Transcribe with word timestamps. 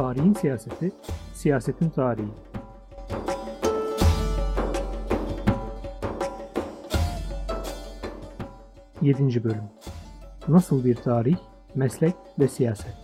Tarihin 0.00 0.34
siyaseti, 0.34 0.92
siyasetin 1.34 1.90
tarihi. 1.90 2.28
Yedinci 9.02 9.44
bölüm. 9.44 9.62
Nasıl 10.48 10.84
bir 10.84 10.94
tarih, 10.94 11.36
meslek 11.74 12.14
ve 12.38 12.48
siyaset. 12.48 12.94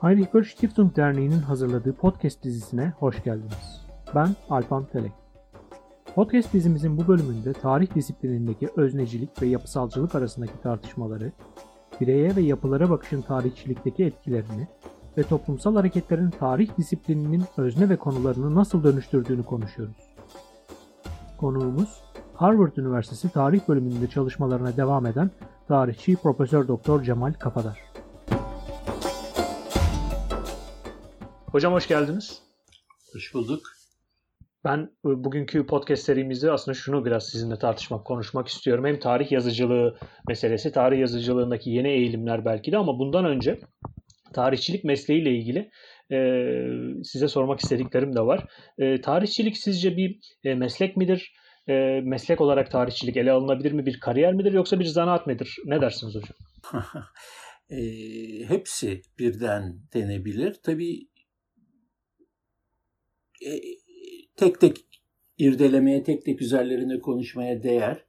Heinrich 0.00 0.34
Böll 0.34 0.44
Stiftung 0.44 0.96
Derneği'nin 0.96 1.42
hazırladığı 1.42 1.96
podcast 1.96 2.42
dizisine 2.42 2.92
hoş 2.98 3.22
geldiniz. 3.22 3.86
Ben 4.14 4.36
Alpan 4.50 4.84
Telek. 4.84 5.21
Podcast 6.14 6.52
dizimizin 6.52 6.98
bu 6.98 7.08
bölümünde 7.08 7.52
tarih 7.52 7.94
disiplinindeki 7.94 8.68
öznecilik 8.76 9.42
ve 9.42 9.46
yapısalcılık 9.46 10.14
arasındaki 10.14 10.52
tartışmaları, 10.62 11.32
bireye 12.00 12.36
ve 12.36 12.40
yapılara 12.40 12.90
bakışın 12.90 13.22
tarihçilikteki 13.22 14.04
etkilerini 14.04 14.68
ve 15.16 15.22
toplumsal 15.22 15.76
hareketlerin 15.76 16.30
tarih 16.30 16.78
disiplininin 16.78 17.44
özne 17.56 17.88
ve 17.88 17.96
konularını 17.96 18.54
nasıl 18.54 18.84
dönüştürdüğünü 18.84 19.42
konuşuyoruz. 19.42 19.96
Konuğumuz 21.38 22.02
Harvard 22.34 22.76
Üniversitesi 22.76 23.28
Tarih 23.28 23.68
Bölümünde 23.68 24.08
çalışmalarına 24.08 24.76
devam 24.76 25.06
eden 25.06 25.30
tarihçi 25.68 26.16
Profesör 26.16 26.68
Doktor 26.68 27.02
Cemal 27.02 27.32
Kafadar. 27.32 27.78
Hocam 31.52 31.72
hoş 31.72 31.88
geldiniz. 31.88 32.42
Hoş 33.12 33.34
bulduk. 33.34 33.71
Ben 34.64 34.78
e, 34.78 34.88
bugünkü 35.04 35.66
podcast 35.66 36.02
serimizde 36.02 36.50
aslında 36.50 36.74
şunu 36.74 37.04
biraz 37.04 37.26
sizinle 37.26 37.58
tartışmak, 37.58 38.04
konuşmak 38.04 38.48
istiyorum. 38.48 38.86
Hem 38.86 38.98
tarih 38.98 39.32
yazıcılığı 39.32 39.98
meselesi, 40.28 40.72
tarih 40.72 40.98
yazıcılığındaki 40.98 41.70
yeni 41.70 41.88
eğilimler 41.88 42.44
belki 42.44 42.72
de 42.72 42.78
ama 42.78 42.98
bundan 42.98 43.24
önce 43.24 43.60
tarihçilik 44.32 44.84
mesleğiyle 44.84 45.30
ilgili 45.30 45.70
e, 46.12 46.18
size 47.04 47.28
sormak 47.28 47.60
istediklerim 47.60 48.16
de 48.16 48.20
var. 48.20 48.46
E, 48.78 49.00
tarihçilik 49.00 49.58
sizce 49.58 49.96
bir 49.96 50.18
e, 50.44 50.54
meslek 50.54 50.96
midir? 50.96 51.32
Meslek 52.02 52.40
olarak 52.40 52.70
tarihçilik 52.70 53.16
ele 53.16 53.32
alınabilir 53.32 53.72
mi? 53.72 53.86
Bir 53.86 54.00
kariyer 54.00 54.32
midir 54.32 54.52
yoksa 54.52 54.80
bir 54.80 54.84
zanaat 54.84 55.26
midir? 55.26 55.56
Ne 55.64 55.80
dersiniz 55.80 56.14
hocam? 56.14 56.36
e, 57.70 57.78
hepsi 58.48 59.02
birden 59.18 59.78
denebilir. 59.94 60.56
Tabii 60.62 61.08
tek 64.36 64.60
tek 64.60 64.76
irdelemeye, 65.38 66.02
tek 66.02 66.24
tek 66.24 66.42
üzerlerine 66.42 67.00
konuşmaya 67.00 67.62
değer. 67.62 68.04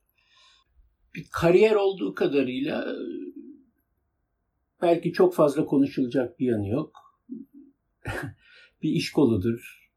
Bir 1.16 1.26
kariyer 1.32 1.76
olduğu 1.76 2.16
kadarıyla 2.16 2.96
belki 4.82 5.14
çok 5.14 5.36
fazla 5.36 5.66
konuşulacak 5.66 6.40
bir 6.40 6.46
yanı 6.46 6.68
yok. 6.68 6.96
bir 8.82 8.90
iş 8.90 9.12
koludur. 9.12 9.90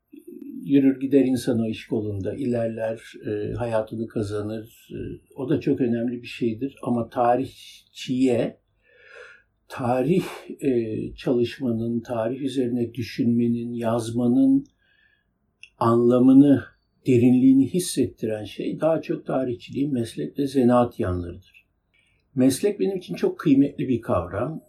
Yürür 0.62 1.00
gider 1.00 1.24
insan 1.24 1.60
o 1.60 1.66
iş 1.66 1.86
kolunda, 1.86 2.34
ilerler, 2.34 3.12
e, 3.26 3.52
hayatını 3.52 4.06
kazanır. 4.06 4.88
E, 4.92 4.98
o 5.36 5.48
da 5.48 5.60
çok 5.60 5.80
önemli 5.80 6.22
bir 6.22 6.26
şeydir. 6.26 6.76
Ama 6.82 7.08
tarihçiye, 7.08 8.60
tarih 9.68 10.24
e, 10.60 10.96
çalışmanın, 11.14 12.00
tarih 12.00 12.40
üzerine 12.40 12.94
düşünmenin, 12.94 13.72
yazmanın 13.72 14.66
anlamını, 15.78 16.64
derinliğini 17.06 17.74
hissettiren 17.74 18.44
şey 18.44 18.80
daha 18.80 19.02
çok 19.02 19.26
tarihçiliğin 19.26 19.92
meslek 19.92 20.38
ve 20.38 20.46
zanaat 20.46 21.00
yanlarıdır. 21.00 21.66
Meslek 22.34 22.80
benim 22.80 22.96
için 22.96 23.14
çok 23.14 23.38
kıymetli 23.38 23.88
bir 23.88 24.00
kavram. 24.00 24.62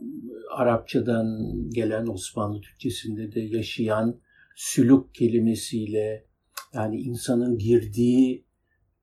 Arapçadan 0.56 1.28
gelen 1.70 2.08
Osmanlı 2.08 2.62
Türkçesinde 2.62 3.32
de 3.32 3.40
yaşayan 3.40 4.20
sülük 4.56 5.16
kelimesiyle 5.16 6.26
yani 6.74 7.00
insanın 7.02 7.58
girdiği 7.58 8.46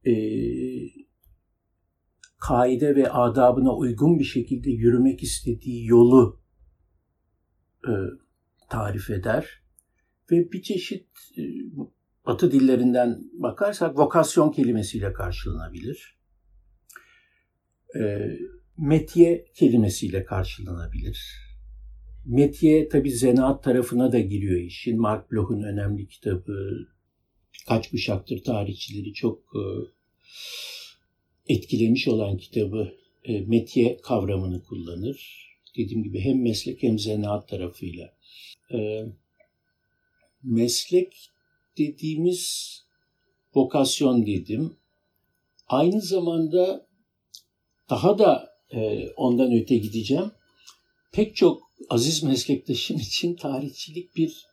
e, 0.07 0.15
kaide 2.41 2.97
ve 2.97 3.11
adabına 3.11 3.77
uygun 3.77 4.19
bir 4.19 4.25
şekilde 4.25 4.71
yürümek 4.71 5.23
istediği 5.23 5.87
yolu 5.87 6.41
e, 7.89 7.93
tarif 8.71 9.11
eder. 9.11 9.64
Ve 10.31 10.53
bir 10.53 10.63
çeşit 10.63 11.07
e, 11.39 11.43
Batı 12.27 12.53
dillerinden 12.53 13.21
bakarsak 13.33 13.99
vokasyon 13.99 14.51
kelimesiyle 14.51 15.13
karşılanabilir. 15.13 16.19
E, 18.01 18.29
metiye 18.79 19.45
kelimesiyle 19.55 20.25
karşılanabilir. 20.25 21.45
Metiye 22.27 22.89
tabi 22.89 23.11
zanaat 23.11 23.65
tarafına 23.65 24.13
da 24.13 24.19
giriyor 24.19 24.61
işin. 24.61 25.01
Mark 25.01 25.33
Bloch'un 25.33 25.63
önemli 25.63 26.09
kitabı, 26.09 26.87
kaç 27.69 27.91
kuşaktır 27.91 28.45
tarihçileri 28.45 29.13
çok 29.13 29.39
e, 29.39 29.63
etkilemiş 31.55 32.09
olan 32.09 32.37
kitabı 32.37 32.95
e, 33.25 33.41
metiye 33.41 33.97
kavramını 33.97 34.63
kullanır. 34.63 35.45
Dediğim 35.77 36.03
gibi 36.03 36.21
hem 36.21 36.43
meslek 36.43 36.83
hem 36.83 36.99
zanaat 36.99 37.49
tarafıyla. 37.49 38.15
E, 38.75 39.07
meslek 40.45 41.31
dediğimiz 41.79 42.75
vokasyon 43.55 44.27
dedim. 44.27 44.77
Aynı 45.69 46.01
zamanda 46.01 46.87
daha 47.91 48.19
da 48.19 48.51
e, 48.73 49.09
ondan 49.17 49.53
öte 49.53 49.77
gideceğim. 49.77 50.31
Pek 51.13 51.37
çok 51.37 51.63
aziz 51.89 52.23
meslektaşım 52.23 52.97
için 52.97 53.35
tarihçilik 53.35 54.17
bir 54.17 54.47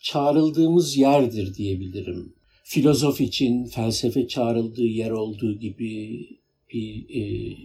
çağrıldığımız 0.00 0.96
yerdir 0.96 1.54
diyebilirim. 1.54 2.34
Filozof 2.64 3.20
için 3.20 3.66
felsefe 3.66 4.28
çağrıldığı 4.28 4.86
yer 4.86 5.10
olduğu 5.10 5.58
gibi 5.58 6.26
bir 6.72 7.20
e, 7.20 7.56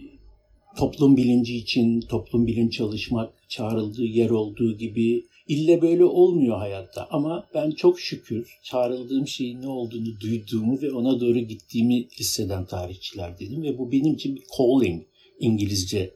toplum 0.76 1.16
bilinci 1.16 1.56
için 1.56 2.00
toplum 2.00 2.46
bilim 2.46 2.70
çalışmak 2.70 3.34
çağrıldığı 3.48 4.04
yer 4.04 4.30
olduğu 4.30 4.76
gibi 4.76 5.27
ille 5.48 5.82
böyle 5.82 6.04
olmuyor 6.04 6.58
hayatta. 6.58 7.08
Ama 7.10 7.48
ben 7.54 7.70
çok 7.70 8.00
şükür 8.00 8.58
çağrıldığım 8.62 9.28
şeyin 9.28 9.62
ne 9.62 9.68
olduğunu 9.68 10.20
duyduğumu 10.20 10.82
ve 10.82 10.92
ona 10.92 11.20
doğru 11.20 11.38
gittiğimi 11.38 12.08
hisseden 12.08 12.66
tarihçiler 12.66 13.38
dedim. 13.38 13.62
Ve 13.62 13.78
bu 13.78 13.92
benim 13.92 14.14
için 14.14 14.36
bir 14.36 14.42
calling 14.58 15.02
İngilizce 15.40 16.14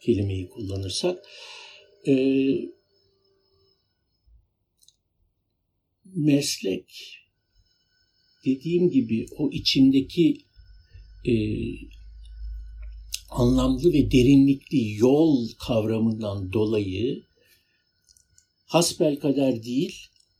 kelimeyi 0.00 0.48
kullanırsak. 0.48 1.24
Ee, 2.08 2.54
meslek 6.04 7.18
dediğim 8.44 8.90
gibi 8.90 9.26
o 9.38 9.50
içindeki 9.50 10.38
e, 11.26 11.34
anlamlı 13.30 13.92
ve 13.92 14.10
derinlikli 14.10 14.96
yol 14.96 15.48
kavramından 15.58 16.52
dolayı 16.52 17.22
hasbel 18.72 19.16
kader 19.16 19.62
değil, 19.62 19.96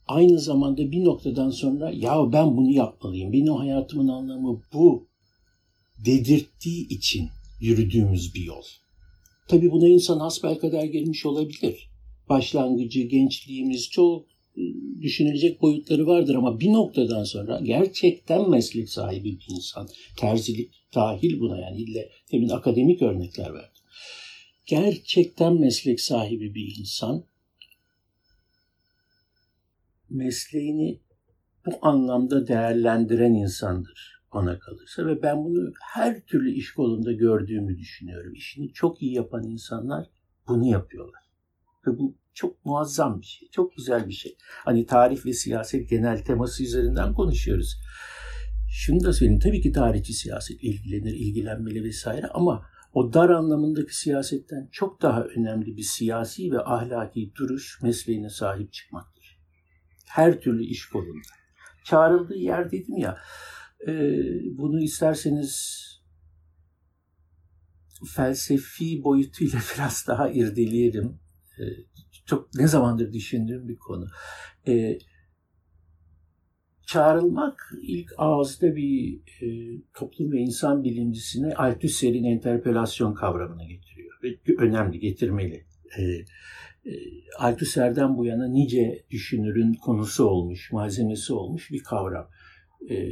aynı 0.06 0.38
zamanda 0.38 0.93
bir 0.93 1.04
noktadan 1.04 1.50
sonra 1.50 1.91
ya 1.91 2.32
ben 2.32 2.56
bunu 2.56 2.70
yapmalıyım, 2.70 3.32
benim 3.32 3.53
hayatımın 3.53 4.09
anlamı 4.09 4.62
bu 4.72 5.09
dedirttiği 6.04 6.88
için 6.88 7.28
yürüdüğümüz 7.60 8.34
bir 8.34 8.44
yol. 8.44 8.62
Tabi 9.48 9.70
buna 9.70 9.88
insan 9.88 10.19
hasbel 10.19 10.59
kader 10.59 10.84
gelmiş 10.84 11.26
olabilir. 11.26 11.91
Başlangıcı, 12.28 13.03
gençliğimiz 13.03 13.88
çok 13.91 14.26
ıı, 14.59 15.03
düşünülecek 15.03 15.62
boyutları 15.62 16.06
vardır 16.06 16.34
ama 16.34 16.60
bir 16.60 16.72
noktadan 16.72 17.25
sonra 17.25 17.60
gerçekten 17.60 18.50
meslek 18.50 18.88
sahibi 18.88 19.38
bir 19.38 19.55
insan, 19.55 19.88
terzilik 20.17 20.70
dahil 20.94 21.40
buna 21.40 21.61
yani 21.61 21.81
ille 21.81 22.11
demin 22.32 22.49
akademik 22.49 23.02
örnekler 23.02 23.55
verdim. 23.55 23.82
Gerçekten 24.67 25.61
meslek 25.61 26.00
sahibi 26.00 26.55
bir 26.55 26.76
insan 26.81 27.31
mesleğini 30.12 31.00
bu 31.67 31.70
anlamda 31.82 32.47
değerlendiren 32.47 33.35
insandır 33.35 34.23
bana 34.35 34.59
kalırsa 34.59 35.06
ve 35.06 35.23
ben 35.23 35.44
bunu 35.44 35.73
her 35.94 36.20
türlü 36.20 36.50
iş 36.50 36.73
kolunda 36.73 37.12
gördüğümü 37.12 37.79
düşünüyorum. 37.79 38.35
İşini 38.35 38.73
çok 38.73 39.03
iyi 39.03 39.14
yapan 39.14 39.44
insanlar 39.44 40.06
bunu 40.49 40.67
yapıyorlar. 40.67 41.23
Ve 41.87 41.99
bu 41.99 42.17
çok 42.35 42.64
muazzam 42.64 43.20
bir 43.20 43.26
şey, 43.26 43.49
çok 43.49 43.76
güzel 43.76 44.09
bir 44.09 44.12
şey. 44.12 44.37
Hani 44.64 44.87
tarih 44.87 45.26
ve 45.26 45.32
siyaset 45.32 45.91
genel 45.91 46.25
teması 46.25 46.62
üzerinden 46.62 47.14
konuşuyoruz. 47.14 47.76
Şunu 48.70 49.05
da 49.05 49.12
söyleyeyim, 49.12 49.41
tabii 49.41 49.61
ki 49.61 49.73
tarihçi 49.73 50.12
siyaset 50.12 50.62
ilgilenir, 50.62 51.12
ilgilenmeli 51.12 51.85
vesaire 51.85 52.26
ama 52.26 52.67
o 52.94 53.12
dar 53.12 53.31
anlamındaki 53.31 53.97
siyasetten 53.97 54.69
çok 54.73 55.03
daha 55.03 55.25
önemli 55.25 55.76
bir 55.76 55.82
siyasi 55.82 56.53
ve 56.53 56.64
ahlaki 56.64 57.32
duruş 57.35 57.82
mesleğine 57.82 58.31
sahip 58.31 58.73
çıkmaktır. 58.73 59.22
Her 60.12 60.41
türlü 60.41 60.64
iş 60.64 60.87
kolunda. 60.87 61.29
Çağrıldığı 61.85 62.37
yer 62.38 62.70
dedim 62.70 62.97
ya, 62.97 63.19
e, 63.87 63.93
bunu 64.59 64.82
isterseniz 64.82 65.82
felsefi 68.17 69.05
boyutuyla 69.05 69.59
biraz 69.75 70.05
daha 70.09 70.31
irdeleyelim. 70.31 71.19
E, 71.59 71.64
çok 72.26 72.55
ne 72.55 72.67
zamandır 72.67 73.12
düşündüğüm 73.12 73.69
bir 73.69 73.79
konu. 73.79 74.06
E, 74.69 74.99
çağrılmak 76.87 77.73
ilk 77.82 78.12
ağızda 78.19 78.76
bir 78.76 79.20
e, 79.43 79.81
toplum 79.94 80.32
ve 80.32 80.38
insan 80.38 80.85
bilimcisine 80.85 81.55
Althusser'in 81.55 82.25
interpelasyon 82.25 83.14
kavramını 83.14 83.64
getiriyor. 83.64 84.19
Ve 84.23 84.55
önemli, 84.59 84.99
getirmeli. 84.99 85.67
E, 85.99 86.03
Althusser'den 87.38 88.17
bu 88.17 88.25
yana 88.25 88.49
nice 88.49 89.05
düşünürün 89.11 89.75
konusu 89.75 90.25
olmuş, 90.25 90.73
malzemesi 90.73 91.32
olmuş 91.32 91.70
bir 91.70 91.82
kavram. 91.82 92.29
E, 92.90 93.08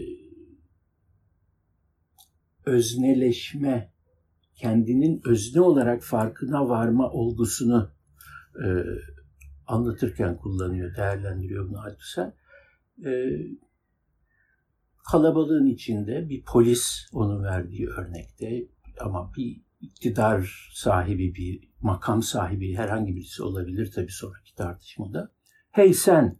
özneleşme, 2.66 3.92
kendinin 4.54 5.20
özne 5.24 5.60
olarak 5.60 6.02
farkına 6.02 6.68
varma 6.68 7.10
olgusunu 7.10 7.90
e, 8.64 8.66
anlatırken 9.66 10.36
kullanıyor, 10.36 10.96
değerlendiriyor 10.96 11.68
bunu 11.68 11.80
Althusser. 11.80 12.32
E, 13.04 13.10
kalabalığın 15.10 15.66
içinde 15.66 16.28
bir 16.28 16.44
polis 16.44 17.08
onun 17.12 17.44
verdiği 17.44 17.88
örnekte 17.88 18.66
ama 19.00 19.32
bir 19.36 19.62
iktidar 19.80 20.70
sahibi, 20.74 21.34
bir 21.34 21.68
makam 21.80 22.22
sahibi 22.22 22.74
herhangi 22.74 23.16
birisi 23.16 23.42
olabilir 23.42 23.92
tabii 23.94 24.12
sonraki 24.12 24.54
tartışmada. 24.54 25.32
Hey 25.70 25.94
sen 25.94 26.38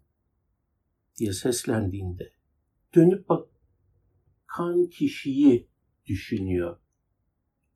diye 1.19 1.33
seslendiğinde 1.33 2.33
dönüp 2.95 3.29
bakan 3.29 4.87
kişiyi 4.91 5.69
düşünüyor 6.07 6.77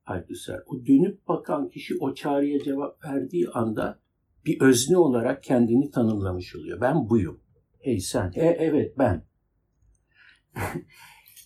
Althusser. 0.06 0.60
O 0.66 0.86
dönüp 0.86 1.28
bakan 1.28 1.68
kişi 1.68 1.94
o 2.00 2.14
çağrıya 2.14 2.62
cevap 2.62 3.04
verdiği 3.04 3.48
anda 3.48 4.00
bir 4.46 4.60
özne 4.60 4.96
olarak 4.96 5.42
kendini 5.42 5.90
tanımlamış 5.90 6.56
oluyor. 6.56 6.80
Ben 6.80 7.10
buyum. 7.10 7.40
Hey 7.80 8.00
sen. 8.00 8.32
E, 8.34 8.46
evet 8.46 8.98
ben. 8.98 9.22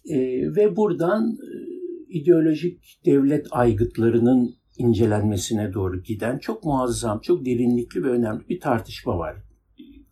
e, 0.09 0.19
ve 0.56 0.76
buradan 0.76 1.32
e, 1.32 1.77
ideolojik 2.08 3.00
devlet 3.05 3.46
aygıtlarının 3.50 4.55
incelenmesine 4.78 5.72
doğru 5.72 6.02
giden 6.02 6.38
çok 6.38 6.64
muazzam, 6.64 7.20
çok 7.20 7.46
derinlikli 7.46 8.05
ve 8.05 8.08
önemli 8.08 8.49
bir 8.49 8.60
tartışma 8.60 9.19
var. 9.19 9.37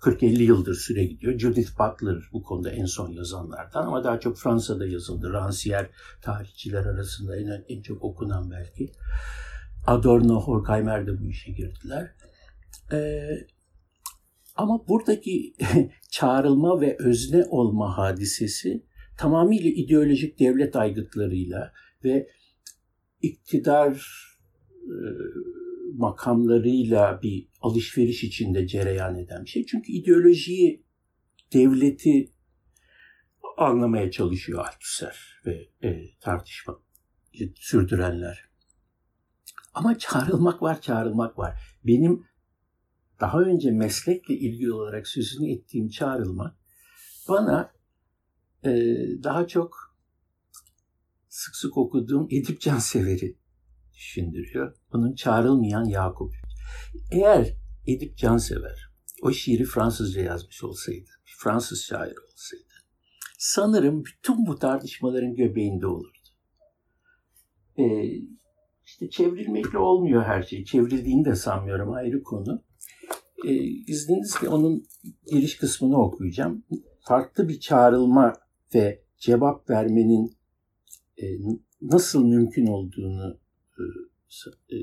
40-50 0.01 0.43
yıldır 0.43 0.75
süre 0.75 1.05
gidiyor. 1.05 1.39
Judith 1.39 1.71
Butler 1.79 2.23
bu 2.33 2.43
konuda 2.43 2.71
en 2.71 2.85
son 2.85 3.09
yazanlardan 3.09 3.87
ama 3.87 4.05
daha 4.05 4.21
çok 4.21 4.39
Fransa'da 4.39 4.87
yazıldı. 4.87 5.27
Rancière 5.27 5.89
tarihçiler 6.23 6.85
arasında 6.85 7.37
en, 7.37 7.65
en 7.69 7.83
çok 7.83 8.05
okunan 8.05 8.51
belki. 8.51 8.93
Adorno, 9.87 10.41
Horkheimer 10.41 11.07
de 11.07 11.21
bu 11.21 11.25
işe 11.25 11.53
girdiler. 11.53 12.11
Ee, 12.93 13.29
ama 14.57 14.89
buradaki 14.89 15.55
çağrılma 16.11 16.81
ve 16.81 16.97
özne 16.99 17.45
olma 17.45 17.99
hadisesi 17.99 18.83
tamamıyla 19.17 19.71
ideolojik 19.71 20.39
devlet 20.41 20.77
aygıtlarıyla 20.77 21.73
ve 22.07 22.29
iktidar 23.23 24.07
e, 24.73 24.97
makamlarıyla 25.95 27.23
bir 27.23 27.49
alışveriş 27.61 28.25
içinde 28.25 28.67
cereyan 28.67 29.19
eden 29.19 29.45
bir 29.45 29.51
şey. 29.51 29.67
Çünkü 29.67 29.93
ideolojiyi, 29.93 30.85
devleti 31.53 32.31
anlamaya 33.57 34.11
çalışıyor 34.11 34.65
Althusser 34.67 35.41
ve 35.47 35.69
e, 35.83 36.19
tartışma 36.21 36.81
sürdürenler. 37.55 38.49
Ama 39.75 39.99
çağrılmak 39.99 40.63
var, 40.63 40.81
çağrılmak 40.81 41.39
var. 41.39 41.79
Benim 41.85 42.27
daha 43.21 43.41
önce 43.41 43.71
meslekle 43.71 44.35
ilgili 44.35 44.73
olarak 44.73 45.09
sözünü 45.09 45.53
ettiğim 45.53 45.89
çağrılmak 45.89 46.57
bana 47.29 47.73
e, 48.65 48.71
daha 49.23 49.47
çok 49.47 49.86
sık 51.37 51.57
sık 51.57 51.77
okuduğum 51.77 52.29
Edip 52.31 52.61
Cansever'i 52.61 53.37
düşündürüyor. 53.95 54.77
Bunun 54.93 55.15
çağrılmayan 55.15 55.85
Yakup. 55.85 56.35
Eğer 57.13 57.57
Edip 57.87 58.17
Cansever 58.17 58.91
o 59.23 59.33
şiiri 59.33 59.65
Fransızca 59.65 60.23
yazmış 60.23 60.65
olsaydı, 60.65 61.11
Fransız 61.39 61.85
şair 61.85 62.15
olsaydı, 62.17 62.75
sanırım 63.39 64.05
bütün 64.05 64.47
bu 64.47 64.59
tartışmaların 64.59 65.35
göbeğinde 65.35 65.87
olurdu. 65.87 66.19
Ee, 67.79 67.85
işte 68.85 69.11
çevrilmekle 69.11 69.79
olmuyor 69.79 70.23
her 70.25 70.43
şey. 70.43 70.65
Çevrildiğini 70.65 71.25
de 71.25 71.35
sanmıyorum 71.35 71.93
ayrı 71.93 72.23
konu. 72.23 72.63
Ee, 73.47 73.55
izninizle 73.65 74.49
onun 74.49 74.87
giriş 75.31 75.57
kısmını 75.57 76.03
okuyacağım. 76.03 76.65
Farklı 77.01 77.49
bir 77.49 77.61
çağrılma 77.61 78.33
ve 78.75 79.03
cevap 79.19 79.71
vermenin 79.71 80.37
e, 81.23 81.27
nasıl 81.83 82.25
mümkün 82.25 82.67
olduğunu 82.67 83.39
e, 84.71 84.77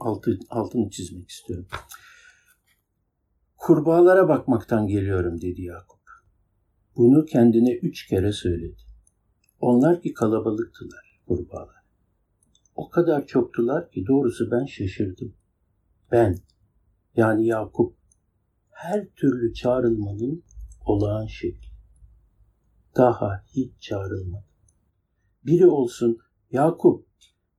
altı, 0.00 0.38
altını 0.50 0.90
çizmek 0.90 1.28
istiyorum. 1.28 1.66
Kurbağalara 3.56 4.28
bakmaktan 4.28 4.86
geliyorum 4.86 5.40
dedi 5.40 5.62
Yakup. 5.62 6.00
Bunu 6.96 7.24
kendine 7.24 7.74
üç 7.74 8.06
kere 8.06 8.32
söyledi. 8.32 8.82
Onlar 9.60 10.02
ki 10.02 10.12
kalabalıktılar 10.12 11.06
kurbağalar. 11.26 11.82
O 12.74 12.88
kadar 12.88 13.26
çoktular 13.26 13.90
ki 13.90 14.04
doğrusu 14.06 14.50
ben 14.50 14.64
şaşırdım. 14.64 15.34
Ben, 16.12 16.38
yani 17.16 17.46
Yakup, 17.46 17.96
her 18.70 19.08
türlü 19.08 19.54
çağrılmanın 19.54 20.44
olağan 20.84 21.26
şekli. 21.26 21.68
Daha 22.96 23.44
hiç 23.54 23.72
çağrılmadı. 23.80 24.55
Biri 25.46 25.66
olsun 25.66 26.18
Yakup 26.50 27.06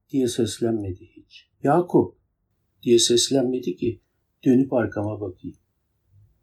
diye 0.09 0.27
seslenmedi 0.27 1.05
hiç. 1.05 1.49
Yakup 1.63 2.17
diye 2.83 2.99
seslenmedi 2.99 3.75
ki 3.75 4.01
dönüp 4.45 4.73
arkama 4.73 5.21
bakayım 5.21 5.57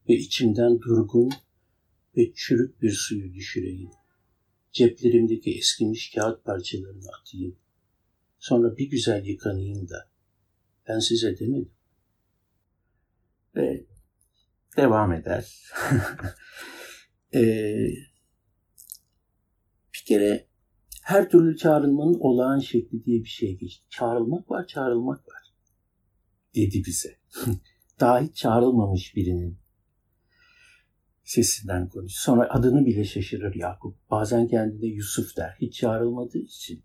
ve 0.09 0.15
içimden 0.15 0.81
durgun 0.81 1.31
ve 2.17 2.33
çürük 2.35 2.83
bir 2.83 2.93
suyu 2.93 3.35
düşüreyim. 3.35 3.91
Ceplerimdeki 4.73 5.59
eskimiş 5.59 6.11
kağıt 6.15 6.45
parçalarını 6.45 7.09
atayım. 7.21 7.57
Sonra 8.39 8.77
bir 8.77 8.91
güzel 8.91 9.27
yıkanayım 9.27 9.89
da 9.89 10.11
ben 10.89 10.99
size 10.99 11.39
demedim. 11.39 11.73
Ve 13.57 13.87
devam 14.77 15.13
eder. 15.13 15.63
ee, 17.35 17.89
bir 19.95 20.05
kere 20.07 20.47
her 21.05 21.31
türlü 21.31 21.57
çağrılmanın 21.57 22.19
olağan 22.21 22.59
şekli 22.59 23.05
diye 23.05 23.21
bir 23.21 23.29
şey 23.29 23.59
geçti. 23.59 23.87
Çağrılmak 23.91 24.51
var, 24.51 24.67
çağrılmak 24.67 25.29
var. 25.29 25.55
Dedi 26.55 26.83
bize. 26.87 27.17
Daha 28.01 28.21
hiç 28.21 28.37
çağrılmamış 28.37 29.17
birinin 29.17 29.59
sesinden 31.25 31.89
konuş. 31.89 32.13
Sonra 32.13 32.49
adını 32.51 32.87
bile 32.87 33.05
şaşırır 33.05 33.55
Yakup. 33.55 34.11
Bazen 34.11 34.49
kendine 34.49 34.87
Yusuf 34.87 35.37
der. 35.37 35.57
Hiç 35.61 35.75
çağrılmadığı 35.75 36.39
için. 36.39 36.85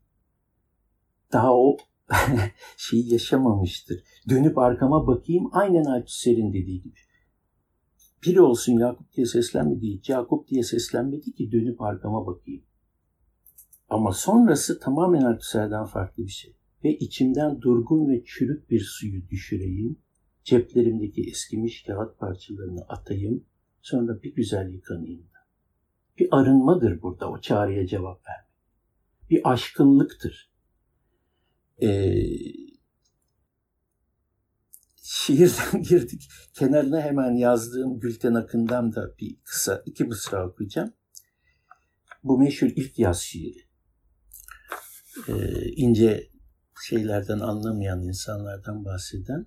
Daha 1.34 1.54
o 1.56 1.78
şeyi 2.78 3.14
yaşamamıştır. 3.14 4.04
Dönüp 4.30 4.58
arkama 4.58 5.08
bakayım 5.08 5.50
aynen 5.52 5.84
Althusser'in 5.84 6.54
dediği 6.54 6.82
gibi. 6.82 7.00
Biri 8.24 8.42
olsun 8.42 8.80
Yakup 8.80 9.14
diye 9.14 9.26
seslenmedi. 9.26 10.02
Yakup 10.08 10.48
diye 10.48 10.64
seslenmedi 10.64 11.32
ki 11.32 11.52
dönüp 11.52 11.82
arkama 11.82 12.28
bakayım. 12.28 12.64
Ama 13.90 14.12
sonrası 14.12 14.80
tamamen 14.80 15.22
Althusser'den 15.22 15.86
farklı 15.86 16.24
bir 16.24 16.32
şey. 16.32 16.56
Ve 16.84 16.98
içimden 16.98 17.62
durgun 17.62 18.10
ve 18.10 18.24
çürük 18.26 18.70
bir 18.70 18.80
suyu 18.80 19.30
düşüreyim, 19.30 20.00
ceplerimdeki 20.44 21.30
eskimiş 21.30 21.84
kağıt 21.84 22.20
parçalarını 22.20 22.82
atayım, 22.82 23.46
sonra 23.82 24.24
bir 24.24 24.36
güzel 24.36 24.74
yıkanayım 24.74 25.24
da. 25.24 25.40
Bir 26.18 26.28
arınmadır 26.32 27.02
burada 27.02 27.32
o 27.32 27.42
çağrıya 27.42 27.88
cevap 27.88 28.28
vermek. 28.28 28.50
Bir 29.30 29.52
aşkınlıktır. 29.52 30.52
Ee, 31.82 32.14
şiirden 34.96 35.84
girdik. 35.90 36.30
Kenarına 36.54 37.02
hemen 37.02 37.32
yazdığım 37.32 38.00
Gülten 38.00 38.34
Akın'dan 38.34 38.96
da 38.96 39.16
bir 39.20 39.38
kısa 39.44 39.84
iki 39.86 40.04
mısra 40.04 40.50
okuyacağım. 40.50 40.94
Bu 42.24 42.38
meşhur 42.38 42.68
ilk 42.68 43.00
yaz 43.00 43.22
şiiri 43.22 43.69
ince 45.76 46.30
şeylerden 46.88 47.40
anlamayan 47.40 48.04
insanlardan 48.04 48.86
bahseden 48.86 49.46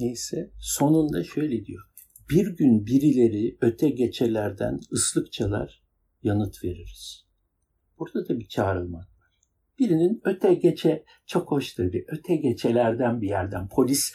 neyse 0.00 0.50
sonunda 0.58 1.24
şöyle 1.24 1.64
diyor. 1.64 1.82
Bir 2.30 2.56
gün 2.56 2.86
birileri 2.86 3.58
öte 3.60 3.90
geçelerden 3.90 4.80
ıslık 4.92 5.32
çalar 5.32 5.82
yanıt 6.22 6.64
veririz. 6.64 7.24
Burada 7.98 8.28
da 8.28 8.38
bir 8.38 8.48
çağrılmak 8.48 9.02
var. 9.02 9.30
birinin 9.78 10.20
öte 10.24 10.54
geçe 10.54 11.04
çok 11.26 11.50
hoş 11.50 11.72
tabii. 11.74 12.04
Öte 12.08 12.36
geçelerden 12.36 13.20
bir 13.20 13.28
yerden 13.28 13.68
polis 13.68 14.12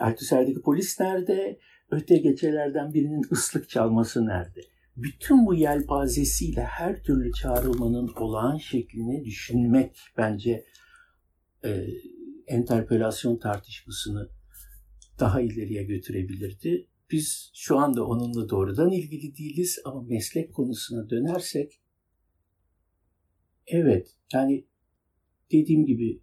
Althusser'deki 0.00 0.60
polis 0.60 1.00
nerede? 1.00 1.58
Öte 1.90 2.16
geçelerden 2.16 2.94
birinin 2.94 3.22
ıslık 3.32 3.68
çalması 3.68 4.26
nerede? 4.26 4.60
Bütün 4.96 5.46
bu 5.46 5.54
yelpazesiyle 5.54 6.64
her 6.64 7.02
türlü 7.02 7.32
çağrılmanın 7.32 8.12
olağan 8.16 8.56
şeklini 8.56 9.24
düşünmek 9.24 9.96
bence 10.16 10.64
e, 11.64 11.86
enterpelasyon 12.46 13.36
tartışmasını 13.36 14.30
daha 15.20 15.40
ileriye 15.40 15.82
götürebilirdi. 15.82 16.88
Biz 17.10 17.50
şu 17.54 17.78
anda 17.78 18.06
onunla 18.06 18.48
doğrudan 18.48 18.90
ilgili 18.90 19.36
değiliz 19.36 19.78
ama 19.84 20.02
meslek 20.02 20.54
konusuna 20.54 21.10
dönersek 21.10 21.80
evet 23.66 24.16
yani 24.32 24.66
dediğim 25.52 25.86
gibi 25.86 26.22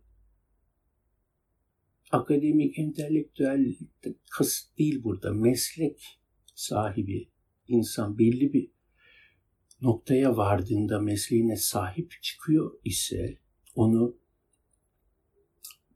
akademik, 2.11 2.79
entelektüel 2.79 3.75
kas 4.31 4.63
değil 4.77 5.03
burada. 5.03 5.33
Meslek 5.33 6.19
sahibi 6.55 7.29
insan 7.71 8.17
belli 8.17 8.53
bir 8.53 8.71
noktaya 9.81 10.37
vardığında 10.37 10.99
mesleğine 10.99 11.55
sahip 11.55 12.17
çıkıyor 12.21 12.71
ise 12.85 13.37
onu 13.75 14.17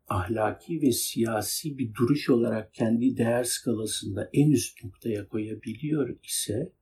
ahlaki 0.07 0.81
ve 0.81 0.91
siyasi 0.91 1.77
bir 1.77 1.93
duruş 1.93 2.29
olarak 2.29 2.73
kendi 2.73 3.17
değer 3.17 3.43
skalasında 3.43 4.29
en 4.33 4.51
üst 4.51 4.83
noktaya 4.83 5.27
koyabiliyor 5.27 6.17
ise 6.23 6.73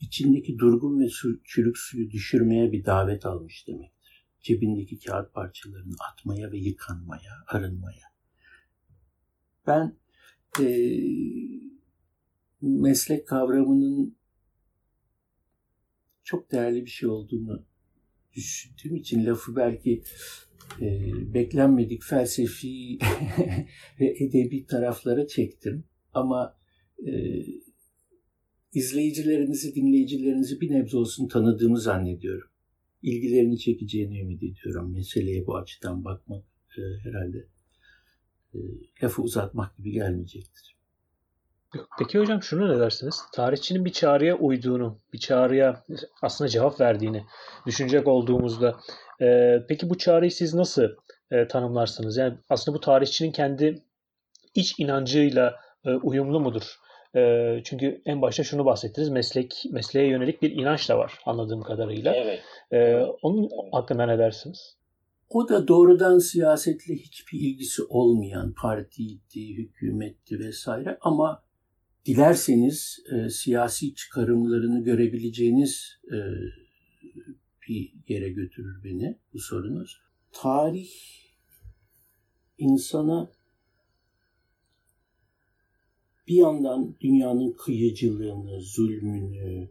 içindeki 0.00 0.58
durgun 0.58 1.00
ve 1.00 1.08
çürük 1.44 1.78
suyu 1.78 2.10
düşürmeye 2.10 2.72
bir 2.72 2.84
davet 2.84 3.26
almış 3.26 3.68
demektir. 3.68 4.26
Cebindeki 4.40 4.98
kağıt 4.98 5.34
parçalarını 5.34 5.94
atmaya 6.12 6.52
ve 6.52 6.58
yıkanmaya, 6.58 7.32
arınmaya. 7.46 8.06
Ben 9.66 9.96
e, 10.60 10.64
meslek 12.68 13.28
kavramının 13.28 14.16
çok 16.24 16.52
değerli 16.52 16.84
bir 16.84 16.90
şey 16.90 17.08
olduğunu 17.08 17.66
düşündüğüm 18.34 18.96
için 18.96 19.26
lafı 19.26 19.56
belki 19.56 20.02
e, 20.80 21.00
beklenmedik 21.34 22.02
felsefi 22.02 22.98
ve 24.00 24.16
edebi 24.18 24.66
taraflara 24.66 25.26
çektim. 25.26 25.84
Ama 26.12 26.56
e, 27.06 27.12
izleyicilerinizi, 28.72 29.74
dinleyicilerinizi 29.74 30.60
bir 30.60 30.70
nebze 30.70 30.96
olsun 30.96 31.28
tanıdığımı 31.28 31.80
zannediyorum. 31.80 32.48
İlgilerini 33.02 33.58
çekeceğini 33.58 34.20
ümit 34.20 34.42
ediyorum. 34.42 34.92
Meseleye 34.92 35.46
bu 35.46 35.56
açıdan 35.56 36.04
bakmak 36.04 36.44
e, 36.78 36.82
herhalde 37.02 37.46
e, 38.54 38.58
lafı 39.02 39.22
uzatmak 39.22 39.76
gibi 39.76 39.90
gelmeyecektir. 39.90 40.75
Peki 41.98 42.18
hocam 42.18 42.42
şunu 42.42 42.74
ne 42.74 42.80
dersiniz? 42.80 43.22
Tarihçinin 43.34 43.84
bir 43.84 43.92
çağrıya 43.92 44.36
uyduğunu, 44.36 44.98
bir 45.12 45.18
çağrıya 45.18 45.84
aslında 46.22 46.48
cevap 46.48 46.80
verdiğini 46.80 47.24
düşünecek 47.66 48.08
olduğumuzda 48.08 48.76
e, 49.20 49.58
peki 49.68 49.90
bu 49.90 49.98
çağrıyı 49.98 50.30
siz 50.30 50.54
nasıl 50.54 50.88
e, 51.30 51.48
tanımlarsınız? 51.48 52.16
Yani 52.16 52.34
aslında 52.50 52.76
bu 52.76 52.80
tarihçinin 52.80 53.32
kendi 53.32 53.82
iç 54.54 54.74
inancıyla 54.78 55.56
e, 55.84 55.90
uyumlu 55.90 56.40
mudur? 56.40 56.76
E, 57.16 57.52
çünkü 57.64 58.02
en 58.06 58.22
başta 58.22 58.44
şunu 58.44 58.64
bahsettiniz. 58.64 59.08
Meslek 59.08 59.64
mesleğe 59.70 60.08
yönelik 60.08 60.42
bir 60.42 60.50
inanç 60.50 60.88
da 60.88 60.98
var 60.98 61.18
anladığım 61.26 61.62
kadarıyla. 61.62 62.14
Evet. 62.14 62.42
E, 62.72 62.96
onun 63.22 63.50
hakkında 63.72 64.06
ne 64.06 64.18
dersiniz? 64.18 64.76
O 65.28 65.48
da 65.48 65.68
doğrudan 65.68 66.18
siyasetle 66.18 66.94
hiçbir 66.94 67.40
ilgisi 67.40 67.82
olmayan 67.88 68.54
partiydi, 68.62 69.56
hükümetti 69.56 70.38
vesaire 70.38 70.98
ama 71.00 71.45
dilerseniz 72.06 72.98
e, 73.12 73.30
siyasi 73.30 73.94
çıkarımlarını 73.94 74.84
görebileceğiniz 74.84 75.98
e, 76.12 76.16
bir 77.68 77.92
yere 78.08 78.28
götürür 78.28 78.84
beni 78.84 79.18
bu 79.32 79.38
sorunuz. 79.38 80.00
Tarih 80.32 80.90
insana 82.58 83.30
bir 86.28 86.34
yandan 86.34 86.96
dünyanın 87.00 87.52
kıyıcılığını, 87.52 88.60
zulmünü, 88.60 89.68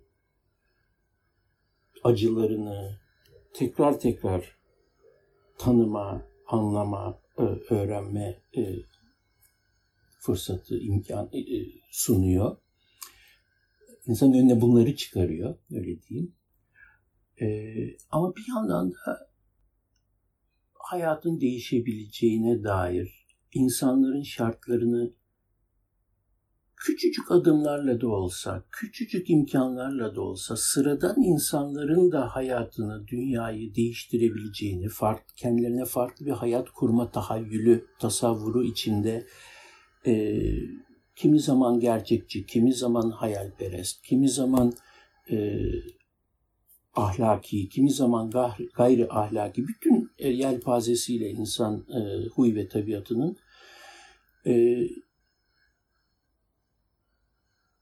acılarını 2.04 3.00
tekrar 3.54 4.00
tekrar 4.00 4.56
tanıma, 5.58 6.28
anlama, 6.48 7.20
öğrenme 7.70 8.42
e, 8.58 8.76
fırsatı, 10.26 10.80
imkan 10.80 11.30
e, 11.34 11.40
e, 11.40 11.66
sunuyor. 11.92 12.58
İnsan 14.08 14.34
önüne 14.34 14.62
bunları 14.62 14.96
çıkarıyor, 14.96 15.58
öyle 15.72 16.02
diyeyim. 16.02 16.36
Ama 18.12 18.36
bir 18.36 18.46
yandan 18.56 18.92
da 18.92 19.30
hayatın 20.74 21.42
değişebileceğine 21.42 22.64
dair 22.64 23.26
insanların 23.54 24.24
şartlarını 24.24 25.14
küçücük 26.76 27.32
adımlarla 27.32 28.02
da 28.02 28.08
olsa, 28.08 28.64
küçücük 28.72 29.30
imkanlarla 29.30 30.16
da 30.16 30.22
olsa 30.22 30.56
sıradan 30.58 31.22
insanların 31.22 32.12
da 32.12 32.36
hayatını, 32.36 33.08
dünyayı 33.08 33.76
değiştirebileceğini, 33.76 34.90
farklı, 34.90 35.36
kendilerine 35.36 35.86
farklı 35.86 36.26
bir 36.26 36.32
hayat 36.32 36.70
kurma 36.70 37.12
tahayyülü, 37.12 37.88
tasavvuru 38.00 38.64
içinde 38.64 39.28
e, 40.08 40.44
kimi 41.16 41.40
zaman 41.40 41.80
gerçekçi, 41.80 42.46
kimi 42.46 42.74
zaman 42.74 43.10
hayalperest, 43.10 44.02
kimi 44.02 44.30
zaman 44.30 44.74
e, 45.32 45.60
ahlaki, 46.94 47.70
kimi 47.70 47.92
zaman 47.92 48.32
gayri 48.76 49.08
ahlaki, 49.10 49.68
bütün 49.68 50.12
yelpazesiyle 50.20 51.30
insan 51.30 51.86
e, 51.90 52.28
huy 52.28 52.56
ve 52.56 52.68
tabiatının 52.68 53.38
e, 54.46 54.84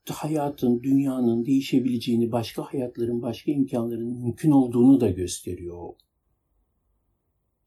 hayatın, 0.09 0.83
dünyanın 0.83 1.45
değişebileceğini, 1.45 2.31
başka 2.31 2.63
hayatların, 2.63 3.21
başka 3.21 3.51
imkanların 3.51 4.21
mümkün 4.21 4.51
olduğunu 4.51 5.01
da 5.01 5.09
gösteriyor 5.09 5.89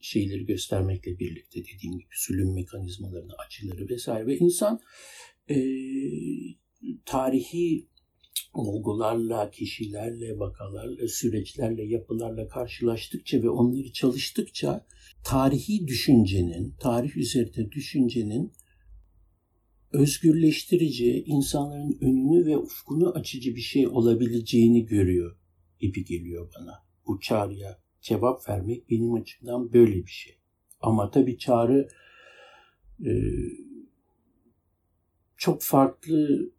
şeyleri 0.00 0.46
göstermekle 0.46 1.18
birlikte 1.18 1.60
dediğim 1.60 1.98
gibi 1.98 2.14
zulüm 2.26 2.54
mekanizmalarını, 2.54 3.32
açıları 3.46 3.88
vesaire 3.88 4.26
ve 4.26 4.38
insan 4.38 4.80
e, 5.50 5.56
tarihi 7.04 7.88
olgularla, 8.54 9.50
kişilerle, 9.50 10.38
vakalarla, 10.38 11.08
süreçlerle, 11.08 11.84
yapılarla 11.84 12.48
karşılaştıkça 12.48 13.42
ve 13.42 13.48
onları 13.50 13.92
çalıştıkça 13.92 14.86
tarihi 15.24 15.86
düşüncenin, 15.86 16.74
tarih 16.80 17.16
üzerinde 17.16 17.72
düşüncenin 17.72 18.52
özgürleştirici, 19.92 21.24
insanların 21.26 21.98
önünü 22.00 22.46
ve 22.46 22.56
ufkunu 22.56 23.10
açıcı 23.10 23.56
bir 23.56 23.60
şey 23.60 23.88
olabileceğini 23.88 24.86
görüyor 24.86 25.36
gibi 25.80 26.04
geliyor 26.04 26.52
bana. 26.60 26.86
Bu 27.06 27.20
çağrıya 27.20 27.85
cevap 28.00 28.48
vermek 28.48 28.90
benim 28.90 29.14
açımdan 29.14 29.72
böyle 29.72 29.94
bir 29.94 30.10
şey. 30.10 30.36
Ama 30.80 31.10
tabii 31.10 31.38
çağrı 31.38 31.88
e, 33.04 33.12
çok 35.36 35.62
farklı 35.62 36.50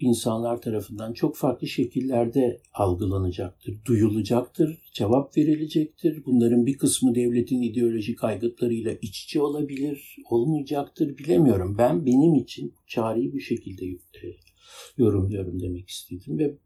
insanlar 0.00 0.62
tarafından 0.62 1.12
çok 1.12 1.36
farklı 1.36 1.66
şekillerde 1.68 2.60
algılanacaktır, 2.72 3.84
duyulacaktır, 3.84 4.82
cevap 4.92 5.36
verilecektir. 5.36 6.24
Bunların 6.26 6.66
bir 6.66 6.78
kısmı 6.78 7.14
devletin 7.14 7.62
ideolojik 7.62 8.24
aygıtlarıyla 8.24 8.92
iç 9.02 9.24
içe 9.24 9.42
olabilir, 9.42 10.16
olmayacaktır 10.30 11.18
bilemiyorum. 11.18 11.78
Ben 11.78 12.06
benim 12.06 12.34
için 12.34 12.74
çağrıyı 12.86 13.32
bu 13.32 13.40
şekilde 13.40 13.84
yorumluyorum 14.96 15.60
demek 15.60 15.88
istedim 15.88 16.38
ve 16.38 16.58